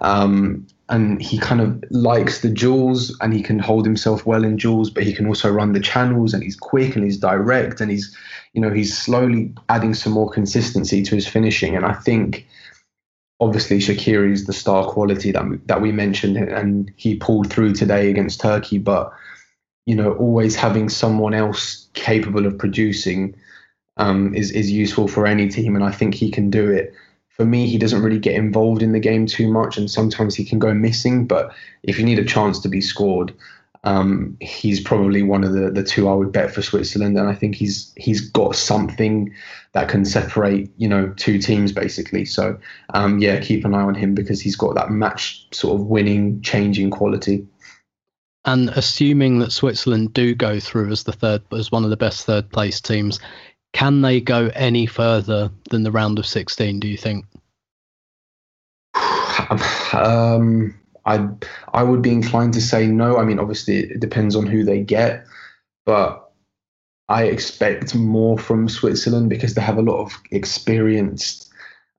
Um, 0.01 0.67
and 0.89 1.21
he 1.21 1.37
kind 1.37 1.61
of 1.61 1.83
likes 1.91 2.41
the 2.41 2.49
duels 2.49 3.15
and 3.21 3.33
he 3.33 3.41
can 3.41 3.59
hold 3.59 3.85
himself 3.85 4.25
well 4.25 4.43
in 4.43 4.57
duels, 4.57 4.89
but 4.89 5.03
he 5.03 5.13
can 5.13 5.27
also 5.27 5.51
run 5.51 5.71
the 5.71 5.79
channels 5.79 6.33
and 6.33 6.43
he's 6.43 6.57
quick 6.57 6.95
and 6.95 7.05
he's 7.05 7.17
direct 7.17 7.79
and 7.79 7.89
he's, 7.89 8.15
you 8.53 8.61
know, 8.61 8.71
he's 8.71 8.97
slowly 8.97 9.53
adding 9.69 9.93
some 9.93 10.13
more 10.13 10.29
consistency 10.29 11.01
to 11.03 11.15
his 11.15 11.27
finishing. 11.27 11.75
And 11.75 11.85
I 11.85 11.93
think 11.93 12.45
obviously 13.43 13.79
Shaqiri 13.79 14.31
is 14.31 14.45
the 14.45 14.53
star 14.53 14.85
quality 14.85 15.31
that 15.31 15.47
we, 15.47 15.57
that 15.65 15.81
we 15.81 15.91
mentioned 15.91 16.37
and 16.37 16.91
he 16.95 17.15
pulled 17.15 17.49
through 17.49 17.73
today 17.73 18.09
against 18.09 18.39
Turkey, 18.39 18.77
but 18.77 19.11
you 19.85 19.95
know, 19.95 20.13
always 20.13 20.55
having 20.55 20.87
someone 20.89 21.33
else 21.33 21.87
capable 21.93 22.45
of 22.45 22.57
producing 22.57 23.35
um, 23.97 24.33
is 24.33 24.49
is 24.51 24.71
useful 24.71 25.07
for 25.07 25.27
any 25.27 25.49
team, 25.49 25.75
and 25.75 25.83
I 25.83 25.91
think 25.91 26.15
he 26.15 26.31
can 26.31 26.49
do 26.49 26.71
it 26.71 26.93
for 27.33 27.45
me, 27.45 27.67
he 27.67 27.79
doesn't 27.79 28.03
really 28.03 28.19
get 28.19 28.35
involved 28.35 28.83
in 28.83 28.91
the 28.91 28.99
game 28.99 29.25
too 29.25 29.51
much, 29.51 29.77
and 29.77 29.89
sometimes 29.89 30.35
he 30.35 30.45
can 30.45 30.59
go 30.59 30.73
missing. 30.73 31.25
But 31.25 31.53
if 31.81 31.97
you 31.97 32.05
need 32.05 32.19
a 32.19 32.25
chance 32.25 32.59
to 32.59 32.69
be 32.69 32.79
scored, 32.79 33.33
um, 33.83 34.37
he's 34.39 34.79
probably 34.79 35.23
one 35.23 35.43
of 35.43 35.53
the, 35.53 35.69
the 35.69 35.83
two 35.83 36.07
I 36.07 36.13
would 36.13 36.31
bet 36.31 36.53
for 36.53 36.61
Switzerland, 36.61 37.17
and 37.17 37.27
I 37.27 37.33
think 37.33 37.55
he's 37.55 37.93
he's 37.97 38.21
got 38.21 38.55
something 38.55 39.33
that 39.73 39.89
can 39.89 40.05
separate 40.05 40.71
you 40.77 40.87
know 40.87 41.13
two 41.17 41.37
teams 41.37 41.71
basically. 41.71 42.25
So 42.25 42.57
um, 42.93 43.19
yeah, 43.19 43.39
keep 43.41 43.65
an 43.65 43.73
eye 43.73 43.81
on 43.81 43.95
him 43.95 44.15
because 44.15 44.39
he's 44.39 44.55
got 44.55 44.75
that 44.75 44.89
match 44.89 45.47
sort 45.51 45.79
of 45.79 45.87
winning, 45.87 46.41
changing 46.41 46.91
quality. 46.91 47.45
And 48.45 48.69
assuming 48.69 49.39
that 49.39 49.51
Switzerland 49.51 50.13
do 50.13 50.35
go 50.35 50.59
through 50.59 50.91
as 50.91 51.03
the 51.03 51.13
third, 51.13 51.43
as 51.53 51.71
one 51.71 51.85
of 51.85 51.89
the 51.89 51.97
best 51.97 52.25
third 52.25 52.49
place 52.49 52.81
teams, 52.81 53.19
can 53.73 54.01
they 54.01 54.19
go 54.19 54.51
any 54.53 54.85
further 54.85 55.49
than 55.69 55.83
the 55.83 55.91
round 55.91 56.19
of 56.19 56.25
16, 56.25 56.79
do 56.79 56.87
you 56.87 56.97
think? 56.97 57.25
Um, 59.93 60.73
I 61.05 61.27
I 61.73 61.83
would 61.83 62.01
be 62.01 62.11
inclined 62.11 62.53
to 62.53 62.61
say 62.61 62.87
no. 62.87 63.17
I 63.17 63.25
mean, 63.25 63.39
obviously, 63.39 63.79
it 63.79 63.99
depends 63.99 64.35
on 64.35 64.45
who 64.45 64.63
they 64.63 64.81
get, 64.81 65.25
but 65.85 66.31
I 67.09 67.23
expect 67.25 67.93
more 67.95 68.37
from 68.37 68.69
Switzerland 68.69 69.29
because 69.29 69.53
they 69.53 69.61
have 69.61 69.77
a 69.77 69.81
lot 69.81 69.99
of 70.01 70.17
experienced, 70.31 71.51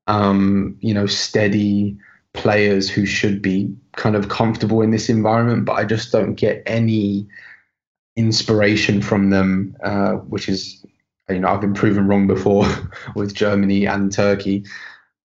um, 0.07 0.77
you 0.81 0.93
know, 0.93 1.05
steady 1.05 1.97
players 2.33 2.89
who 2.89 3.05
should 3.05 3.41
be 3.41 3.73
kind 3.95 4.15
of 4.15 4.29
comfortable 4.29 4.81
in 4.81 4.91
this 4.91 5.09
environment. 5.09 5.65
But 5.65 5.73
I 5.73 5.85
just 5.85 6.11
don't 6.11 6.35
get 6.35 6.63
any 6.65 7.27
inspiration 8.15 9.01
from 9.01 9.29
them, 9.29 9.75
uh, 9.83 10.13
which 10.13 10.49
is 10.49 10.85
you 11.29 11.39
know, 11.39 11.47
I've 11.47 11.61
been 11.61 11.73
proven 11.73 12.07
wrong 12.07 12.27
before 12.27 12.65
with 13.15 13.33
Germany 13.33 13.85
and 13.85 14.11
Turkey, 14.11 14.63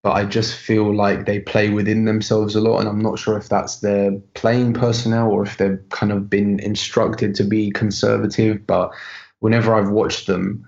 but 0.03 0.13
I 0.13 0.25
just 0.25 0.55
feel 0.55 0.95
like 0.95 1.27
they 1.27 1.41
play 1.41 1.71
within 1.71 2.05
themselves 2.05 2.55
a 2.55 2.61
lot, 2.61 2.81
and 2.81 2.89
I'm 2.89 3.03
not 3.03 3.19
sure 3.19 3.37
if 3.37 3.49
that's 3.49 3.81
their 3.81 4.13
playing 4.35 4.75
personnel 4.75 5.31
or 5.31 5.43
if 5.43 5.57
they've 5.57 5.83
kind 5.91 6.13
of 6.13 6.31
been 6.31 6.59
instructed 6.61 7.35
to 7.37 7.45
be 7.45 7.71
conservative. 7.71 8.67
But 8.67 8.93
whenever 9.41 9.75
I've 9.75 9.91
watched 9.91 10.27
them, 10.27 10.67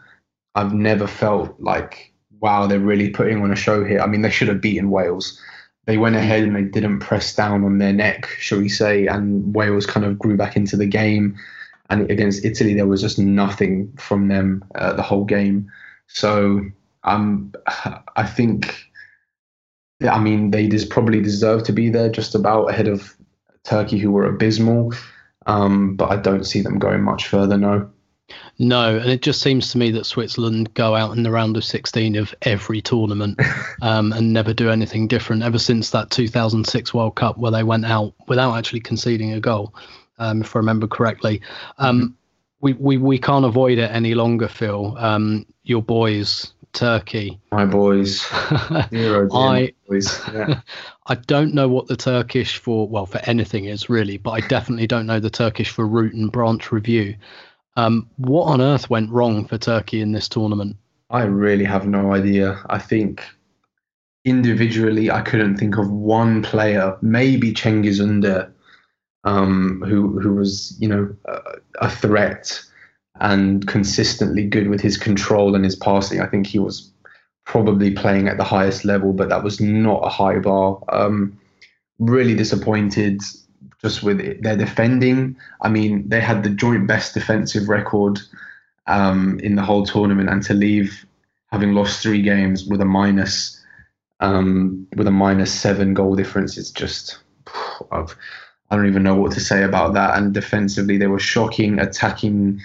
I've 0.54 0.74
never 0.74 1.06
felt 1.06 1.58
like, 1.60 2.12
wow, 2.40 2.66
they're 2.66 2.78
really 2.78 3.10
putting 3.10 3.42
on 3.42 3.52
a 3.52 3.56
show 3.56 3.84
here. 3.84 4.00
I 4.00 4.06
mean, 4.06 4.22
they 4.22 4.30
should 4.30 4.48
have 4.48 4.60
beaten 4.60 4.90
Wales. 4.90 5.40
They 5.86 5.98
went 5.98 6.16
ahead 6.16 6.44
and 6.44 6.54
they 6.54 6.62
didn't 6.62 7.00
press 7.00 7.34
down 7.34 7.64
on 7.64 7.78
their 7.78 7.92
neck, 7.92 8.26
shall 8.38 8.58
we 8.58 8.68
say, 8.68 9.06
and 9.06 9.54
Wales 9.54 9.86
kind 9.86 10.06
of 10.06 10.18
grew 10.18 10.36
back 10.36 10.56
into 10.56 10.76
the 10.76 10.86
game 10.86 11.36
and 11.92 12.10
against 12.10 12.44
Italy 12.44 12.72
there 12.72 12.86
was 12.86 13.02
just 13.02 13.18
nothing 13.18 13.92
from 13.98 14.28
them 14.28 14.64
uh, 14.76 14.94
the 14.94 15.02
whole 15.02 15.24
game. 15.24 15.70
So 16.06 16.64
um, 17.04 17.52
I 18.16 18.26
think, 18.26 18.91
I 20.08 20.18
mean, 20.18 20.50
they 20.50 20.68
just 20.68 20.90
probably 20.90 21.20
deserve 21.20 21.64
to 21.64 21.72
be 21.72 21.90
there 21.90 22.08
just 22.08 22.34
about 22.34 22.70
ahead 22.70 22.88
of 22.88 23.14
Turkey, 23.64 23.98
who 23.98 24.10
were 24.10 24.26
abysmal. 24.26 24.92
Um, 25.46 25.96
but 25.96 26.10
I 26.10 26.16
don't 26.16 26.44
see 26.44 26.60
them 26.60 26.78
going 26.78 27.02
much 27.02 27.28
further. 27.28 27.56
No. 27.56 27.90
No, 28.58 28.96
and 28.98 29.10
it 29.10 29.22
just 29.22 29.42
seems 29.42 29.72
to 29.72 29.78
me 29.78 29.90
that 29.90 30.06
Switzerland 30.06 30.72
go 30.74 30.94
out 30.94 31.16
in 31.16 31.22
the 31.22 31.30
round 31.30 31.56
of 31.56 31.64
16 31.64 32.16
of 32.16 32.34
every 32.42 32.80
tournament 32.80 33.40
um, 33.82 34.12
and 34.12 34.32
never 34.32 34.54
do 34.54 34.70
anything 34.70 35.08
different 35.08 35.42
ever 35.42 35.58
since 35.58 35.90
that 35.90 36.10
2006 36.10 36.94
World 36.94 37.16
Cup 37.16 37.38
where 37.38 37.50
they 37.50 37.62
went 37.62 37.84
out 37.84 38.14
without 38.28 38.56
actually 38.56 38.80
conceding 38.80 39.32
a 39.32 39.40
goal 39.40 39.74
um, 40.18 40.42
if 40.42 40.54
I 40.54 40.60
remember 40.60 40.86
correctly. 40.86 41.42
Um, 41.78 42.00
mm-hmm. 42.00 42.12
we, 42.60 42.72
we, 42.74 42.96
we 42.98 43.18
can't 43.18 43.44
avoid 43.44 43.78
it 43.78 43.90
any 43.90 44.14
longer, 44.14 44.48
Phil. 44.48 44.96
Um, 44.98 45.46
your 45.64 45.82
boys, 45.82 46.52
Turkey. 46.72 47.40
My 47.50 47.64
boys. 47.64 48.26
Zero 48.90 49.28
I, 49.32 49.72
boys. 49.88 50.20
Yeah. 50.32 50.60
I 51.06 51.14
don't 51.14 51.54
know 51.54 51.68
what 51.68 51.88
the 51.88 51.96
Turkish 51.96 52.58
for, 52.58 52.88
well, 52.88 53.06
for 53.06 53.18
anything 53.24 53.66
is 53.66 53.88
really, 53.88 54.16
but 54.16 54.30
I 54.30 54.40
definitely 54.40 54.86
don't 54.86 55.06
know 55.06 55.20
the 55.20 55.30
Turkish 55.30 55.70
for 55.70 55.86
root 55.86 56.14
and 56.14 56.32
branch 56.32 56.72
review. 56.72 57.16
Um, 57.76 58.08
what 58.16 58.44
on 58.44 58.60
earth 58.60 58.90
went 58.90 59.10
wrong 59.10 59.46
for 59.46 59.58
Turkey 59.58 60.00
in 60.00 60.12
this 60.12 60.28
tournament? 60.28 60.76
I 61.10 61.24
really 61.24 61.64
have 61.64 61.86
no 61.86 62.14
idea. 62.14 62.62
I 62.68 62.78
think 62.78 63.24
individually, 64.24 65.10
I 65.10 65.20
couldn't 65.20 65.56
think 65.56 65.76
of 65.76 65.90
one 65.90 66.42
player, 66.42 66.96
maybe 67.02 67.52
Cengiz 67.52 68.00
Ünder, 68.00 68.50
um, 69.24 69.82
who 69.86 70.18
who 70.18 70.34
was 70.34 70.76
you 70.80 70.88
know 70.88 71.14
a, 71.26 71.38
a, 71.80 71.90
threat 71.90 72.60
and 73.20 73.66
consistently 73.66 74.44
good 74.46 74.68
with 74.68 74.80
his 74.80 74.96
control 74.96 75.54
and 75.54 75.64
his 75.64 75.76
passing. 75.76 76.20
I 76.20 76.26
think 76.26 76.46
he 76.46 76.58
was 76.58 76.90
probably 77.44 77.90
playing 77.90 78.28
at 78.28 78.36
the 78.36 78.44
highest 78.44 78.84
level, 78.84 79.12
but 79.12 79.28
that 79.28 79.44
was 79.44 79.60
not 79.60 80.04
a 80.04 80.08
high 80.08 80.38
bar. 80.38 80.78
Um, 80.88 81.38
really 81.98 82.34
disappointed 82.34 83.20
just 83.80 84.02
with 84.02 84.42
their 84.42 84.56
defending. 84.56 85.36
I 85.60 85.68
mean, 85.68 86.08
they 86.08 86.20
had 86.20 86.42
the 86.42 86.50
joint 86.50 86.86
best 86.86 87.14
defensive 87.14 87.68
record 87.68 88.20
um, 88.86 89.38
in 89.40 89.56
the 89.56 89.62
whole 89.62 89.84
tournament, 89.84 90.28
and 90.28 90.42
to 90.44 90.54
leave 90.54 91.04
having 91.50 91.74
lost 91.74 92.02
three 92.02 92.22
games 92.22 92.64
with 92.64 92.80
a 92.80 92.86
minus 92.86 93.60
um, 94.20 94.86
with 94.96 95.06
a 95.06 95.12
minus 95.12 95.52
seven 95.52 95.94
goal 95.94 96.14
difference 96.14 96.56
is 96.56 96.70
just. 96.70 97.18
I've, 97.90 98.16
I 98.70 98.76
don't 98.76 98.86
even 98.86 99.02
know 99.02 99.16
what 99.16 99.32
to 99.32 99.40
say 99.40 99.64
about 99.64 99.92
that. 99.94 100.16
And 100.16 100.32
defensively, 100.32 100.96
they 100.96 101.06
were 101.06 101.18
shocking. 101.18 101.78
Attacking, 101.78 102.60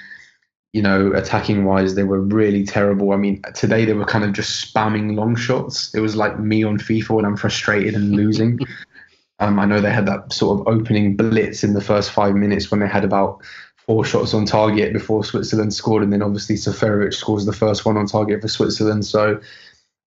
you 0.78 0.84
know, 0.84 1.12
attacking 1.14 1.66
wise, 1.66 1.96
they 1.96 2.04
were 2.04 2.22
really 2.22 2.64
terrible. 2.64 3.12
I 3.12 3.16
mean, 3.16 3.42
today 3.56 3.84
they 3.84 3.94
were 3.94 4.06
kind 4.06 4.24
of 4.24 4.34
just 4.34 4.72
spamming 4.72 5.16
long 5.16 5.36
shots. 5.36 5.92
It 5.96 6.02
was 6.02 6.16
like 6.16 6.40
me 6.40 6.64
on 6.64 6.78
FIFA 6.78 7.10
when 7.10 7.26
I'm 7.26 7.36
frustrated 7.36 7.96
and 7.96 8.16
losing. 8.16 8.60
um, 9.40 9.58
I 9.58 9.66
know 9.66 9.82
they 9.82 9.92
had 9.92 10.06
that 10.06 10.32
sort 10.32 10.60
of 10.60 10.68
opening 10.68 11.16
blitz 11.16 11.64
in 11.64 11.74
the 11.74 11.82
first 11.82 12.12
five 12.12 12.36
minutes 12.36 12.70
when 12.70 12.80
they 12.80 12.88
had 12.88 13.04
about 13.04 13.42
four 13.76 14.06
shots 14.06 14.36
on 14.36 14.46
target 14.46 14.94
before 14.94 15.24
Switzerland 15.24 15.74
scored, 15.74 16.04
and 16.04 16.14
then 16.14 16.22
obviously 16.22 16.58
Seferovic 16.58 17.16
scores 17.16 17.48
the 17.48 17.54
first 17.54 17.84
one 17.84 17.98
on 17.98 18.06
target 18.06 18.40
for 18.40 18.48
Switzerland. 18.48 19.04
So, 19.04 19.42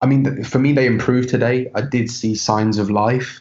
I 0.02 0.06
mean, 0.06 0.44
for 0.44 0.60
me, 0.60 0.72
they 0.72 0.86
improved 0.86 1.30
today. 1.30 1.68
I 1.74 1.80
did 1.80 2.08
see 2.08 2.36
signs 2.36 2.78
of 2.78 2.90
life 2.90 3.40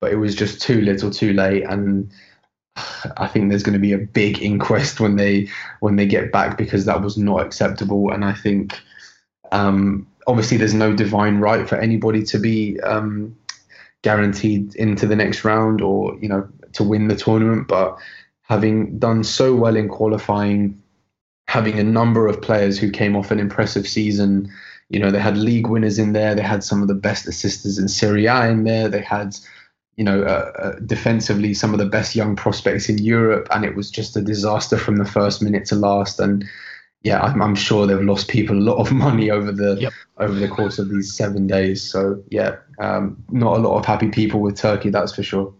but 0.00 0.12
it 0.12 0.16
was 0.16 0.34
just 0.34 0.60
too 0.60 0.82
little, 0.82 1.10
too 1.10 1.32
late, 1.32 1.64
and 1.64 2.10
I 3.16 3.26
think 3.26 3.48
there's 3.48 3.62
going 3.62 3.74
to 3.74 3.78
be 3.78 3.92
a 3.92 3.98
big 3.98 4.42
inquest 4.42 5.00
when 5.00 5.16
they 5.16 5.48
when 5.80 5.96
they 5.96 6.06
get 6.06 6.32
back 6.32 6.58
because 6.58 6.84
that 6.84 7.02
was 7.02 7.16
not 7.16 7.44
acceptable. 7.44 8.10
And 8.10 8.24
I 8.24 8.32
think 8.32 8.78
um, 9.52 10.06
obviously 10.26 10.56
there's 10.56 10.74
no 10.74 10.94
divine 10.94 11.38
right 11.38 11.68
for 11.68 11.76
anybody 11.76 12.22
to 12.24 12.38
be 12.38 12.80
um, 12.80 13.36
guaranteed 14.02 14.74
into 14.76 15.06
the 15.06 15.16
next 15.16 15.44
round 15.44 15.80
or 15.80 16.16
you 16.20 16.28
know 16.28 16.48
to 16.74 16.84
win 16.84 17.08
the 17.08 17.16
tournament. 17.16 17.68
But 17.68 17.98
having 18.42 18.98
done 18.98 19.24
so 19.24 19.54
well 19.54 19.76
in 19.76 19.88
qualifying, 19.88 20.80
having 21.48 21.78
a 21.78 21.84
number 21.84 22.26
of 22.26 22.42
players 22.42 22.78
who 22.78 22.90
came 22.90 23.16
off 23.16 23.30
an 23.30 23.40
impressive 23.40 23.86
season. 23.86 24.50
You 24.88 25.00
know, 25.00 25.10
they 25.10 25.18
had 25.18 25.36
league 25.36 25.66
winners 25.66 25.98
in 25.98 26.12
there. 26.12 26.36
They 26.36 26.42
had 26.42 26.62
some 26.62 26.80
of 26.80 26.86
the 26.86 26.94
best 26.94 27.26
assisters 27.26 27.76
in 27.76 27.88
Serie 27.88 28.26
A 28.26 28.48
in 28.48 28.62
there. 28.62 28.88
They 28.88 29.00
had 29.00 29.36
you 29.96 30.04
know, 30.04 30.22
uh, 30.22 30.52
uh, 30.58 30.72
defensively 30.84 31.54
some 31.54 31.72
of 31.72 31.78
the 31.78 31.86
best 31.86 32.14
young 32.14 32.36
prospects 32.36 32.88
in 32.88 32.98
Europe, 32.98 33.48
and 33.50 33.64
it 33.64 33.74
was 33.74 33.90
just 33.90 34.16
a 34.16 34.22
disaster 34.22 34.76
from 34.76 34.96
the 34.96 35.06
first 35.06 35.42
minute 35.42 35.64
to 35.66 35.74
last. 35.74 36.20
And 36.20 36.44
yeah, 37.02 37.22
I'm, 37.22 37.40
I'm 37.40 37.54
sure 37.54 37.86
they've 37.86 38.00
lost 38.00 38.28
people 38.28 38.56
a 38.56 38.60
lot 38.60 38.76
of 38.76 38.92
money 38.92 39.30
over 39.30 39.52
the 39.52 39.76
yep. 39.80 39.92
over 40.18 40.34
the 40.34 40.48
course 40.48 40.78
of 40.78 40.90
these 40.90 41.14
seven 41.14 41.46
days. 41.46 41.82
So 41.82 42.22
yeah, 42.30 42.56
um, 42.78 43.22
not 43.30 43.56
a 43.56 43.60
lot 43.60 43.78
of 43.78 43.86
happy 43.86 44.08
people 44.08 44.40
with 44.40 44.56
Turkey, 44.56 44.90
that's 44.90 45.14
for 45.14 45.22
sure. 45.22 45.54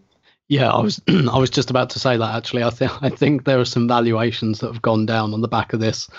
Yeah, 0.49 0.71
I 0.71 0.81
was 0.81 1.01
I 1.07 1.39
was 1.39 1.49
just 1.49 1.69
about 1.71 1.89
to 1.91 1.99
say 1.99 2.15
that 2.15 2.35
actually. 2.35 2.63
I 2.63 2.69
think 2.69 2.91
I 3.01 3.09
think 3.09 3.45
there 3.45 3.59
are 3.59 3.65
some 3.65 3.87
valuations 3.87 4.59
that 4.59 4.71
have 4.71 4.81
gone 4.81 5.05
down 5.05 5.33
on 5.33 5.41
the 5.41 5.47
back 5.47 5.73
of 5.73 5.79
this. 5.79 6.09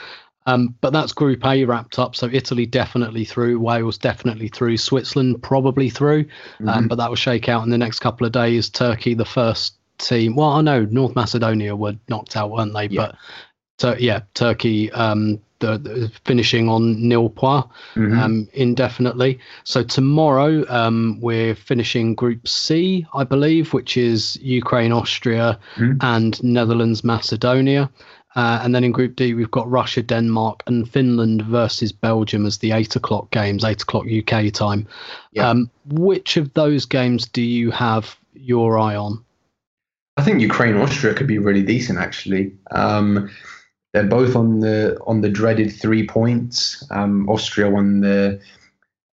Um, 0.48 0.74
but 0.80 0.92
that's 0.94 1.12
Group 1.12 1.44
A 1.44 1.64
wrapped 1.64 1.98
up. 1.98 2.16
So 2.16 2.28
Italy 2.32 2.64
definitely 2.64 3.24
through, 3.24 3.60
Wales 3.60 3.98
definitely 3.98 4.48
through, 4.48 4.78
Switzerland 4.78 5.42
probably 5.42 5.90
through. 5.90 6.20
Um, 6.20 6.26
mm-hmm. 6.26 6.68
Um, 6.68 6.88
but 6.88 6.96
that 6.96 7.08
will 7.10 7.16
shake 7.16 7.48
out 7.48 7.64
in 7.64 7.70
the 7.70 7.78
next 7.78 8.00
couple 8.00 8.26
of 8.26 8.32
days. 8.32 8.70
Turkey, 8.70 9.14
the 9.14 9.26
first 9.26 9.74
team. 9.98 10.36
Well, 10.36 10.48
I 10.50 10.62
know 10.62 10.86
North 10.86 11.14
Macedonia 11.14 11.76
were 11.76 11.96
knocked 12.08 12.36
out, 12.36 12.50
weren't 12.50 12.72
they? 12.72 12.86
Yeah. 12.86 13.06
But 13.06 13.16
so, 13.78 13.96
yeah, 13.98 14.22
Turkey 14.32 14.90
um, 14.92 15.40
the, 15.60 15.78
the, 15.78 16.12
finishing 16.24 16.68
on 16.68 17.06
nil 17.06 17.28
point 17.28 17.66
mm-hmm. 17.94 18.18
um, 18.18 18.48
indefinitely. 18.54 19.38
So 19.64 19.82
tomorrow 19.82 20.64
um, 20.68 21.18
we're 21.20 21.54
finishing 21.54 22.14
Group 22.14 22.48
C, 22.48 23.06
I 23.12 23.24
believe, 23.24 23.72
which 23.72 23.96
is 23.96 24.36
Ukraine, 24.36 24.92
Austria, 24.92 25.58
mm-hmm. 25.76 25.98
and 26.00 26.42
Netherlands, 26.42 27.04
Macedonia. 27.04 27.90
Uh, 28.36 28.60
and 28.62 28.74
then 28.74 28.84
in 28.84 28.92
Group 28.92 29.16
D, 29.16 29.34
we've 29.34 29.50
got 29.50 29.70
Russia, 29.70 30.02
Denmark, 30.02 30.62
and 30.66 30.88
Finland 30.88 31.42
versus 31.42 31.92
Belgium 31.92 32.46
as 32.46 32.58
the 32.58 32.72
eight 32.72 32.94
o'clock 32.94 33.30
games, 33.30 33.64
eight 33.64 33.82
o'clock 33.82 34.06
UK 34.06 34.52
time. 34.52 34.86
Yeah. 35.32 35.48
Um, 35.48 35.70
which 35.86 36.36
of 36.36 36.52
those 36.54 36.84
games 36.84 37.26
do 37.26 37.42
you 37.42 37.70
have 37.70 38.16
your 38.34 38.78
eye 38.78 38.96
on? 38.96 39.24
I 40.16 40.22
think 40.22 40.40
Ukraine, 40.40 40.76
Austria 40.76 41.14
could 41.14 41.26
be 41.26 41.38
really 41.38 41.62
decent 41.62 41.98
actually. 41.98 42.52
Um, 42.70 43.30
they're 43.92 44.04
both 44.04 44.36
on 44.36 44.60
the 44.60 44.98
on 45.06 45.22
the 45.22 45.30
dreaded 45.30 45.72
three 45.72 46.06
points. 46.06 46.86
Um, 46.90 47.28
Austria 47.28 47.70
won 47.70 48.00
the 48.00 48.40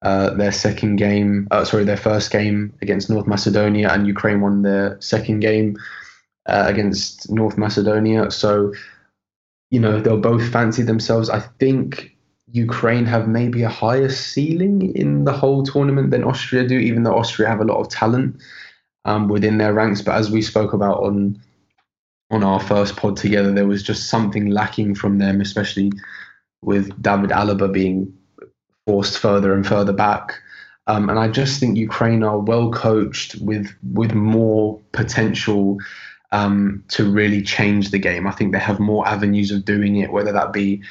uh, 0.03 0.35
their 0.35 0.53
second 0.53 0.97
game, 0.97 1.49
uh, 1.51 1.65
sorry, 1.65 1.85
their 1.85 1.97
first 1.97 2.31
game 2.31 2.75
against 2.83 3.09
North 3.09 3.27
Macedonia, 3.27 3.89
and 3.91 4.07
Ukraine 4.07 4.41
won 4.41 4.63
their 4.63 5.01
second 5.01 5.41
game 5.41 5.79
uh, 6.47 6.65
against 6.67 7.31
North 7.31 7.57
Macedonia. 7.57 8.31
So 8.31 8.73
you 9.71 9.81
know, 9.81 10.01
they'll 10.01 10.19
both 10.21 10.51
fancy 10.51 10.83
themselves. 10.83 11.29
I 11.29 11.41
think 11.41 12.15
Ukraine 12.53 13.07
have 13.07 13.27
maybe 13.27 13.63
a 13.63 13.69
higher 13.69 14.09
ceiling 14.09 14.95
in 14.95 15.25
the 15.25 15.33
whole 15.33 15.65
tournament 15.65 16.11
than 16.11 16.25
Austria 16.25 16.67
do, 16.67 16.79
even 16.79 17.03
though 17.03 17.19
Austria 17.19 17.49
have 17.49 17.61
a 17.61 17.65
lot 17.65 17.81
of 17.81 17.89
talent 17.89 18.41
um, 19.05 19.29
within 19.29 19.59
their 19.59 19.75
ranks. 19.75 20.01
But 20.03 20.17
as 20.17 20.31
we 20.31 20.43
spoke 20.43 20.73
about 20.73 21.03
on 21.03 21.41
on 22.31 22.43
our 22.43 22.61
first 22.61 22.97
pod 22.97 23.17
together, 23.17 23.53
there 23.53 23.67
was 23.67 23.83
just 23.83 24.09
something 24.09 24.47
lacking 24.47 24.95
from 24.95 25.19
them, 25.19 25.41
especially 25.41 25.93
with 26.63 27.01
David 27.03 27.31
Alaba 27.31 27.73
being 27.73 28.13
forced 28.87 29.19
further 29.19 29.53
and 29.55 29.67
further 29.67 29.93
back. 29.93 30.41
Um, 30.87 31.09
and 31.09 31.19
I 31.19 31.29
just 31.29 31.61
think 31.61 31.77
Ukraine 31.77 32.23
are 32.23 32.39
well 32.39 32.71
coached 32.71 33.37
with 33.41 33.75
with 33.83 34.15
more 34.15 34.81
potential 34.93 35.79
um, 36.35 36.83
to 36.89 37.09
really 37.09 37.41
change 37.43 37.91
the 37.91 37.99
game. 37.99 38.27
I 38.27 38.33
think 38.33 38.53
they 38.53 38.59
have 38.59 38.81
more 38.81 39.07
avenues 39.07 39.53
of 39.53 39.65
doing 39.65 39.97
it, 39.97 40.11
whether 40.11 40.33
that 40.33 40.53
be 40.53 40.83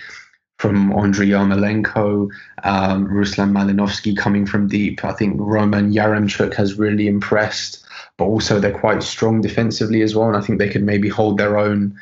from 0.58 0.94
Andriy 0.94 1.28
Yarmolenko, 1.34 2.30
um, 2.64 3.08
Ruslan 3.10 3.52
Malinovsky 3.52 4.16
coming 4.16 4.46
from 4.46 4.70
deep. 4.70 5.04
I 5.04 5.12
think 5.12 5.36
Roman 5.38 5.92
Yaremchuk 5.92 6.54
has 6.54 6.80
really 6.80 7.08
impressed, 7.08 7.86
but 8.18 8.26
also 8.26 8.58
they're 8.58 8.80
quite 8.80 9.04
strong 9.04 9.42
defensively 9.42 10.02
as 10.02 10.16
well. 10.16 10.30
And 10.30 10.38
I 10.38 10.42
think 10.42 10.60
they 10.60 10.70
could 10.70 10.84
maybe 10.84 11.10
hold 11.10 11.38
their 11.38 11.58
own 11.58 11.94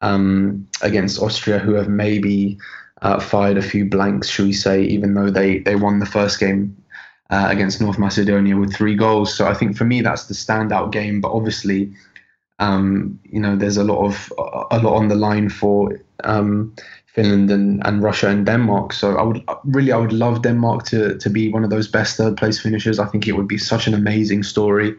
um, 0.00 0.66
against 0.80 1.22
Austria, 1.22 1.60
who 1.60 1.74
have 1.74 1.88
maybe 1.88 2.58
uh, 3.02 3.20
fired 3.20 3.58
a 3.58 3.62
few 3.62 3.84
blanks, 3.84 4.28
should 4.28 4.46
we 4.46 4.52
say, 4.52 4.82
even 4.82 5.14
though 5.14 5.30
they, 5.30 5.58
they 5.60 5.76
won 5.76 6.00
the 6.00 6.06
first 6.06 6.40
game 6.40 6.76
uh, 7.30 7.46
against 7.48 7.80
North 7.80 7.98
Macedonia 7.98 8.56
with 8.56 8.74
three 8.74 8.96
goals. 8.96 9.32
So 9.32 9.46
I 9.46 9.54
think 9.54 9.76
for 9.76 9.84
me, 9.84 10.02
that's 10.02 10.26
the 10.26 10.34
standout 10.34 10.90
game. 10.90 11.20
But 11.20 11.30
obviously, 11.30 11.92
um, 12.62 13.18
you 13.24 13.40
know, 13.40 13.56
there's 13.56 13.76
a 13.76 13.84
lot 13.84 14.04
of 14.06 14.32
a 14.70 14.78
lot 14.78 14.94
on 14.94 15.08
the 15.08 15.16
line 15.16 15.48
for 15.48 16.00
um, 16.22 16.72
Finland 17.06 17.50
and, 17.50 17.84
and 17.84 18.02
Russia 18.02 18.28
and 18.28 18.46
Denmark. 18.46 18.92
So 18.92 19.16
I 19.16 19.22
would 19.22 19.42
really, 19.64 19.90
I 19.90 19.96
would 19.96 20.12
love 20.12 20.42
Denmark 20.42 20.84
to 20.86 21.18
to 21.18 21.30
be 21.30 21.52
one 21.52 21.64
of 21.64 21.70
those 21.70 21.88
best 21.88 22.16
third 22.16 22.36
place 22.36 22.60
finishers. 22.60 23.00
I 23.00 23.06
think 23.06 23.26
it 23.26 23.32
would 23.32 23.48
be 23.48 23.58
such 23.58 23.88
an 23.88 23.94
amazing 23.94 24.44
story, 24.44 24.94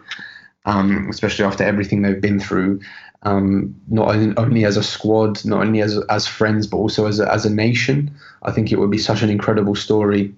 um, 0.65 1.07
especially 1.09 1.45
after 1.45 1.63
everything 1.63 2.01
they've 2.01 2.21
been 2.21 2.39
through. 2.39 2.81
Um, 3.25 3.73
not 3.87 4.13
only 4.37 4.65
as 4.65 4.75
a 4.75 4.83
squad, 4.83 5.45
not 5.45 5.61
only 5.61 5.81
as 5.81 5.97
as 6.09 6.27
friends, 6.27 6.67
but 6.67 6.77
also 6.77 7.07
as 7.07 7.19
a, 7.21 7.31
as 7.31 7.45
a 7.45 7.55
nation. 7.55 8.11
I 8.41 8.51
think 8.51 8.71
it 8.71 8.79
would 8.79 8.91
be 8.91 8.97
such 8.97 9.23
an 9.23 9.29
incredible 9.29 9.75
story. 9.75 10.33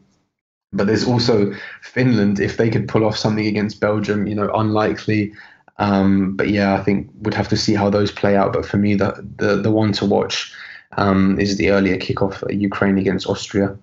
But 0.73 0.87
there's 0.87 1.07
also 1.07 1.53
Finland. 1.81 2.39
If 2.39 2.57
they 2.57 2.69
could 2.69 2.87
pull 2.87 3.03
off 3.03 3.17
something 3.17 3.47
against 3.47 3.79
Belgium, 3.79 4.27
you 4.27 4.35
know, 4.35 4.51
unlikely. 4.53 5.33
Um, 5.77 6.35
but 6.35 6.49
yeah, 6.49 6.75
I 6.75 6.83
think 6.83 7.09
we'd 7.21 7.33
have 7.33 7.49
to 7.49 7.57
see 7.57 7.73
how 7.73 7.89
those 7.89 8.11
play 8.11 8.35
out. 8.35 8.53
But 8.53 8.65
for 8.65 8.77
me, 8.77 8.95
the 8.95 9.25
the, 9.37 9.57
the 9.57 9.71
one 9.71 9.91
to 9.93 10.05
watch 10.05 10.53
um, 10.97 11.39
is 11.39 11.57
the 11.57 11.71
earlier 11.71 11.97
kickoff 11.97 12.43
Ukraine 12.59 12.97
against 12.97 13.27
Austria. 13.27 13.77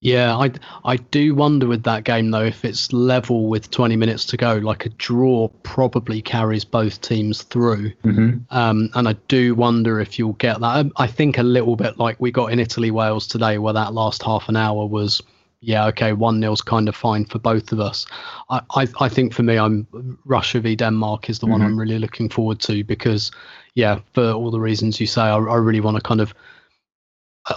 Yeah, 0.00 0.36
I 0.36 0.52
I 0.84 0.96
do 0.96 1.34
wonder 1.34 1.66
with 1.66 1.82
that 1.84 2.04
game 2.04 2.30
though 2.30 2.44
if 2.44 2.64
it's 2.64 2.92
level 2.92 3.48
with 3.48 3.70
20 3.70 3.96
minutes 3.96 4.26
to 4.26 4.36
go, 4.36 4.54
like 4.56 4.86
a 4.86 4.90
draw 4.90 5.48
probably 5.62 6.20
carries 6.20 6.64
both 6.64 7.00
teams 7.00 7.42
through. 7.42 7.92
Mm-hmm. 8.04 8.54
Um, 8.56 8.90
and 8.94 9.08
I 9.08 9.14
do 9.28 9.54
wonder 9.54 9.98
if 9.98 10.18
you'll 10.18 10.34
get 10.34 10.60
that. 10.60 10.90
I 10.96 11.06
think 11.06 11.38
a 11.38 11.42
little 11.42 11.76
bit 11.76 11.98
like 11.98 12.20
we 12.20 12.30
got 12.30 12.52
in 12.52 12.60
Italy 12.60 12.90
Wales 12.90 13.26
today, 13.26 13.58
where 13.58 13.72
that 13.72 13.94
last 13.94 14.22
half 14.22 14.48
an 14.48 14.56
hour 14.56 14.86
was 14.86 15.22
yeah, 15.66 15.86
okay, 15.86 16.12
one 16.12 16.38
nil's 16.38 16.62
kind 16.62 16.88
of 16.88 16.94
fine 16.94 17.24
for 17.24 17.40
both 17.40 17.72
of 17.72 17.80
us. 17.80 18.06
I, 18.50 18.60
I, 18.76 18.86
I 19.00 19.08
think 19.08 19.34
for 19.34 19.42
me, 19.42 19.58
I'm 19.58 19.84
Russia 20.24 20.60
v 20.60 20.76
Denmark 20.76 21.28
is 21.28 21.40
the 21.40 21.46
mm-hmm. 21.46 21.52
one 21.54 21.62
I'm 21.62 21.76
really 21.76 21.98
looking 21.98 22.28
forward 22.28 22.60
to 22.60 22.84
because, 22.84 23.32
yeah, 23.74 23.98
for 24.14 24.30
all 24.30 24.52
the 24.52 24.60
reasons 24.60 25.00
you 25.00 25.08
say, 25.08 25.22
I, 25.22 25.34
I 25.34 25.56
really 25.56 25.80
want 25.80 25.96
to 25.96 26.00
kind 26.00 26.20
of 26.20 26.32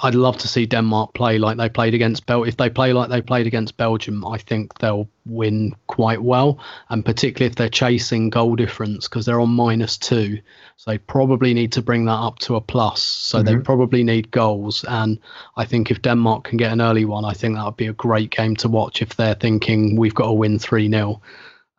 I'd 0.04 0.14
love 0.14 0.38
to 0.38 0.48
see 0.48 0.68
Denmark 0.68 1.16
play 1.16 1.40
like 1.40 1.58
they 1.58 1.68
played 1.68 1.96
against 1.96 2.28
Bel. 2.28 2.44
If 2.44 2.58
they 2.58 2.70
play 2.70 2.94
like 2.94 3.10
they 3.10 3.24
played 3.24 3.48
against 3.48 3.76
Belgium, 3.76 4.24
I 4.24 4.38
think 4.38 4.78
they'll 4.78 5.10
win 5.26 5.76
quite 5.88 6.22
well, 6.22 6.60
and 6.90 7.04
particularly 7.04 7.50
if 7.50 7.56
they're 7.56 7.70
chasing 7.70 8.30
goal 8.30 8.56
difference 8.56 9.08
because 9.08 9.26
they're 9.26 9.42
on 9.42 9.50
minus 9.50 9.98
two, 9.98 10.40
so 10.78 10.92
they 10.92 11.00
probably 11.00 11.56
need 11.56 11.72
to 11.72 11.82
bring 11.82 12.06
that 12.06 12.12
up 12.12 12.38
to 12.40 12.56
a 12.56 12.62
plus. 12.62 13.02
So 13.02 13.40
mm-hmm. 13.40 13.48
they 13.48 13.64
probably 13.64 14.04
need 14.04 14.30
goals, 14.30 14.86
and 14.88 15.20
I 15.58 15.66
think 15.66 15.90
if 15.90 16.04
Denmark 16.04 16.44
can 16.44 16.58
get 16.58 16.72
an 16.72 16.82
early 16.82 17.06
one, 17.06 17.26
I 17.26 17.34
think 17.34 17.56
that 17.56 17.66
would 17.66 17.78
be 17.78 17.88
a 17.88 17.94
great 17.94 18.30
game 18.30 18.56
to 18.58 18.70
watch. 18.70 19.02
If 19.02 19.16
they're 19.16 19.34
thinking 19.34 19.96
we've 19.96 20.16
got 20.16 20.28
to 20.28 20.34
win 20.34 20.60
three 20.60 20.90
0 20.90 21.20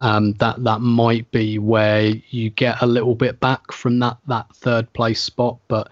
um, 0.01 0.33
that 0.35 0.63
that 0.65 0.81
might 0.81 1.31
be 1.31 1.59
where 1.59 2.07
you 2.31 2.51
get 2.51 2.81
a 2.81 2.87
little 2.87 3.15
bit 3.15 3.39
back 3.39 3.71
from 3.71 3.99
that 4.01 4.17
that 4.27 4.55
third 4.57 4.93
place 4.95 5.21
spot, 5.21 5.59
but 5.69 5.91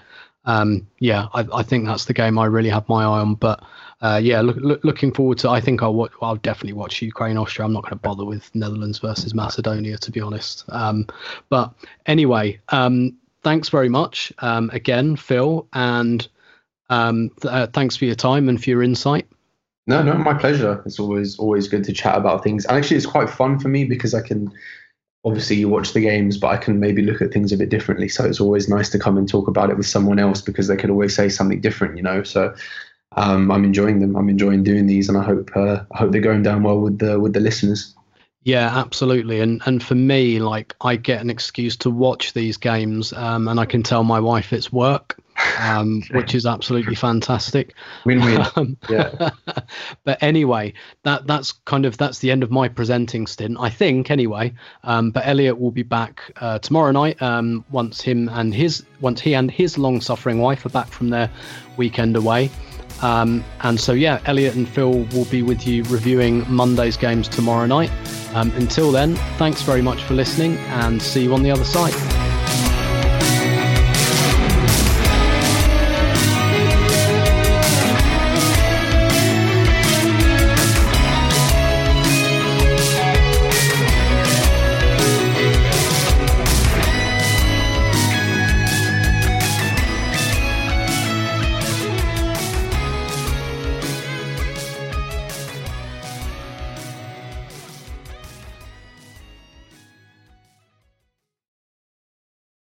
um, 0.48 0.86
yeah, 0.98 1.28
I, 1.34 1.46
I, 1.52 1.62
think 1.62 1.86
that's 1.86 2.06
the 2.06 2.14
game 2.14 2.38
I 2.38 2.46
really 2.46 2.70
have 2.70 2.88
my 2.88 3.02
eye 3.02 3.20
on. 3.20 3.34
But 3.34 3.62
uh, 4.00 4.18
yeah, 4.22 4.40
look, 4.40 4.56
look, 4.56 4.82
looking 4.82 5.12
forward 5.12 5.36
to. 5.38 5.50
I 5.50 5.60
think 5.60 5.82
I'll 5.82 6.08
I'll 6.22 6.36
definitely 6.36 6.72
watch 6.72 7.02
Ukraine 7.02 7.36
Austria. 7.36 7.66
I'm 7.66 7.74
not 7.74 7.82
going 7.82 7.90
to 7.90 7.96
bother 7.96 8.24
with 8.24 8.52
Netherlands 8.54 8.98
versus 8.98 9.34
Macedonia 9.34 9.98
to 9.98 10.10
be 10.10 10.22
honest. 10.22 10.64
Um, 10.70 11.06
but 11.50 11.74
anyway, 12.06 12.58
um, 12.70 13.14
thanks 13.42 13.68
very 13.68 13.90
much 13.90 14.32
um, 14.38 14.70
again, 14.72 15.16
Phil, 15.16 15.68
and 15.74 16.26
um, 16.88 17.30
th- 17.42 17.52
uh, 17.52 17.66
thanks 17.66 17.96
for 17.96 18.06
your 18.06 18.14
time 18.14 18.48
and 18.48 18.62
for 18.62 18.70
your 18.70 18.82
insight. 18.82 19.28
No, 19.86 20.02
no, 20.02 20.14
my 20.14 20.32
pleasure. 20.32 20.82
It's 20.86 20.98
always 20.98 21.38
always 21.38 21.68
good 21.68 21.84
to 21.84 21.92
chat 21.92 22.16
about 22.16 22.42
things. 22.42 22.64
And 22.64 22.78
actually, 22.78 22.96
it's 22.96 23.06
quite 23.06 23.28
fun 23.28 23.58
for 23.58 23.68
me 23.68 23.84
because 23.84 24.14
I 24.14 24.22
can 24.22 24.50
obviously 25.28 25.56
you 25.56 25.68
watch 25.68 25.92
the 25.92 26.00
games, 26.00 26.36
but 26.36 26.48
I 26.48 26.56
can 26.56 26.80
maybe 26.80 27.02
look 27.02 27.22
at 27.22 27.32
things 27.32 27.52
a 27.52 27.56
bit 27.56 27.68
differently. 27.68 28.08
So 28.08 28.24
it's 28.24 28.40
always 28.40 28.68
nice 28.68 28.88
to 28.90 28.98
come 28.98 29.16
and 29.16 29.28
talk 29.28 29.46
about 29.46 29.70
it 29.70 29.76
with 29.76 29.86
someone 29.86 30.18
else 30.18 30.40
because 30.40 30.66
they 30.66 30.76
could 30.76 30.90
always 30.90 31.14
say 31.14 31.28
something 31.28 31.60
different, 31.60 31.96
you 31.96 32.02
know. 32.02 32.22
So 32.22 32.54
um, 33.16 33.50
I'm 33.50 33.64
enjoying 33.64 34.00
them. 34.00 34.16
I'm 34.16 34.28
enjoying 34.28 34.64
doing 34.64 34.86
these, 34.86 35.08
and 35.08 35.18
I 35.18 35.22
hope 35.22 35.50
uh, 35.54 35.84
I 35.92 35.98
hope 35.98 36.12
they're 36.12 36.20
going 36.20 36.42
down 36.42 36.62
well 36.62 36.80
with 36.80 36.98
the 36.98 37.20
with 37.20 37.34
the 37.34 37.40
listeners. 37.40 37.94
Yeah, 38.42 38.68
absolutely. 38.74 39.40
And 39.40 39.60
and 39.66 39.82
for 39.82 39.94
me, 39.94 40.38
like 40.40 40.74
I 40.80 40.96
get 40.96 41.20
an 41.20 41.30
excuse 41.30 41.76
to 41.78 41.90
watch 41.90 42.32
these 42.32 42.56
games, 42.56 43.12
um, 43.12 43.48
and 43.48 43.60
I 43.60 43.66
can 43.66 43.82
tell 43.82 44.04
my 44.04 44.20
wife 44.20 44.52
it's 44.52 44.72
work, 44.72 45.18
um, 45.58 46.02
which 46.12 46.34
is 46.34 46.46
absolutely 46.46 46.94
fantastic. 46.94 47.74
Win-win. 48.04 48.38
Um, 48.56 48.76
yeah. 48.88 49.30
but 50.04 50.20
anyway, 50.22 50.72
that 51.02 51.26
that's 51.26 51.52
kind 51.52 51.84
of 51.84 51.98
that's 51.98 52.20
the 52.20 52.30
end 52.30 52.42
of 52.42 52.50
my 52.50 52.66
presenting 52.68 53.26
stint, 53.26 53.56
I 53.60 53.68
think. 53.68 54.10
Anyway, 54.10 54.54
um, 54.84 55.10
but 55.10 55.26
Elliot 55.26 55.60
will 55.60 55.70
be 55.70 55.82
back 55.82 56.22
uh, 56.40 56.58
tomorrow 56.58 56.90
night 56.90 57.20
um, 57.20 57.64
once 57.70 58.00
him 58.00 58.28
and 58.30 58.54
his 58.54 58.84
once 59.00 59.20
he 59.20 59.34
and 59.34 59.50
his 59.50 59.76
long-suffering 59.78 60.40
wife 60.40 60.64
are 60.66 60.70
back 60.70 60.88
from 60.88 61.10
their 61.10 61.30
weekend 61.76 62.16
away. 62.16 62.50
Um, 63.02 63.44
and 63.60 63.78
so, 63.78 63.92
yeah, 63.92 64.20
Elliot 64.26 64.54
and 64.54 64.68
Phil 64.68 65.04
will 65.12 65.24
be 65.26 65.42
with 65.42 65.66
you 65.66 65.84
reviewing 65.84 66.50
Monday's 66.52 66.96
games 66.96 67.28
tomorrow 67.28 67.66
night. 67.66 67.90
Um, 68.34 68.50
until 68.52 68.90
then, 68.90 69.14
thanks 69.36 69.62
very 69.62 69.82
much 69.82 70.02
for 70.02 70.14
listening 70.14 70.56
and 70.58 71.00
see 71.00 71.24
you 71.24 71.34
on 71.34 71.42
the 71.42 71.50
other 71.50 71.64
side. 71.64 71.94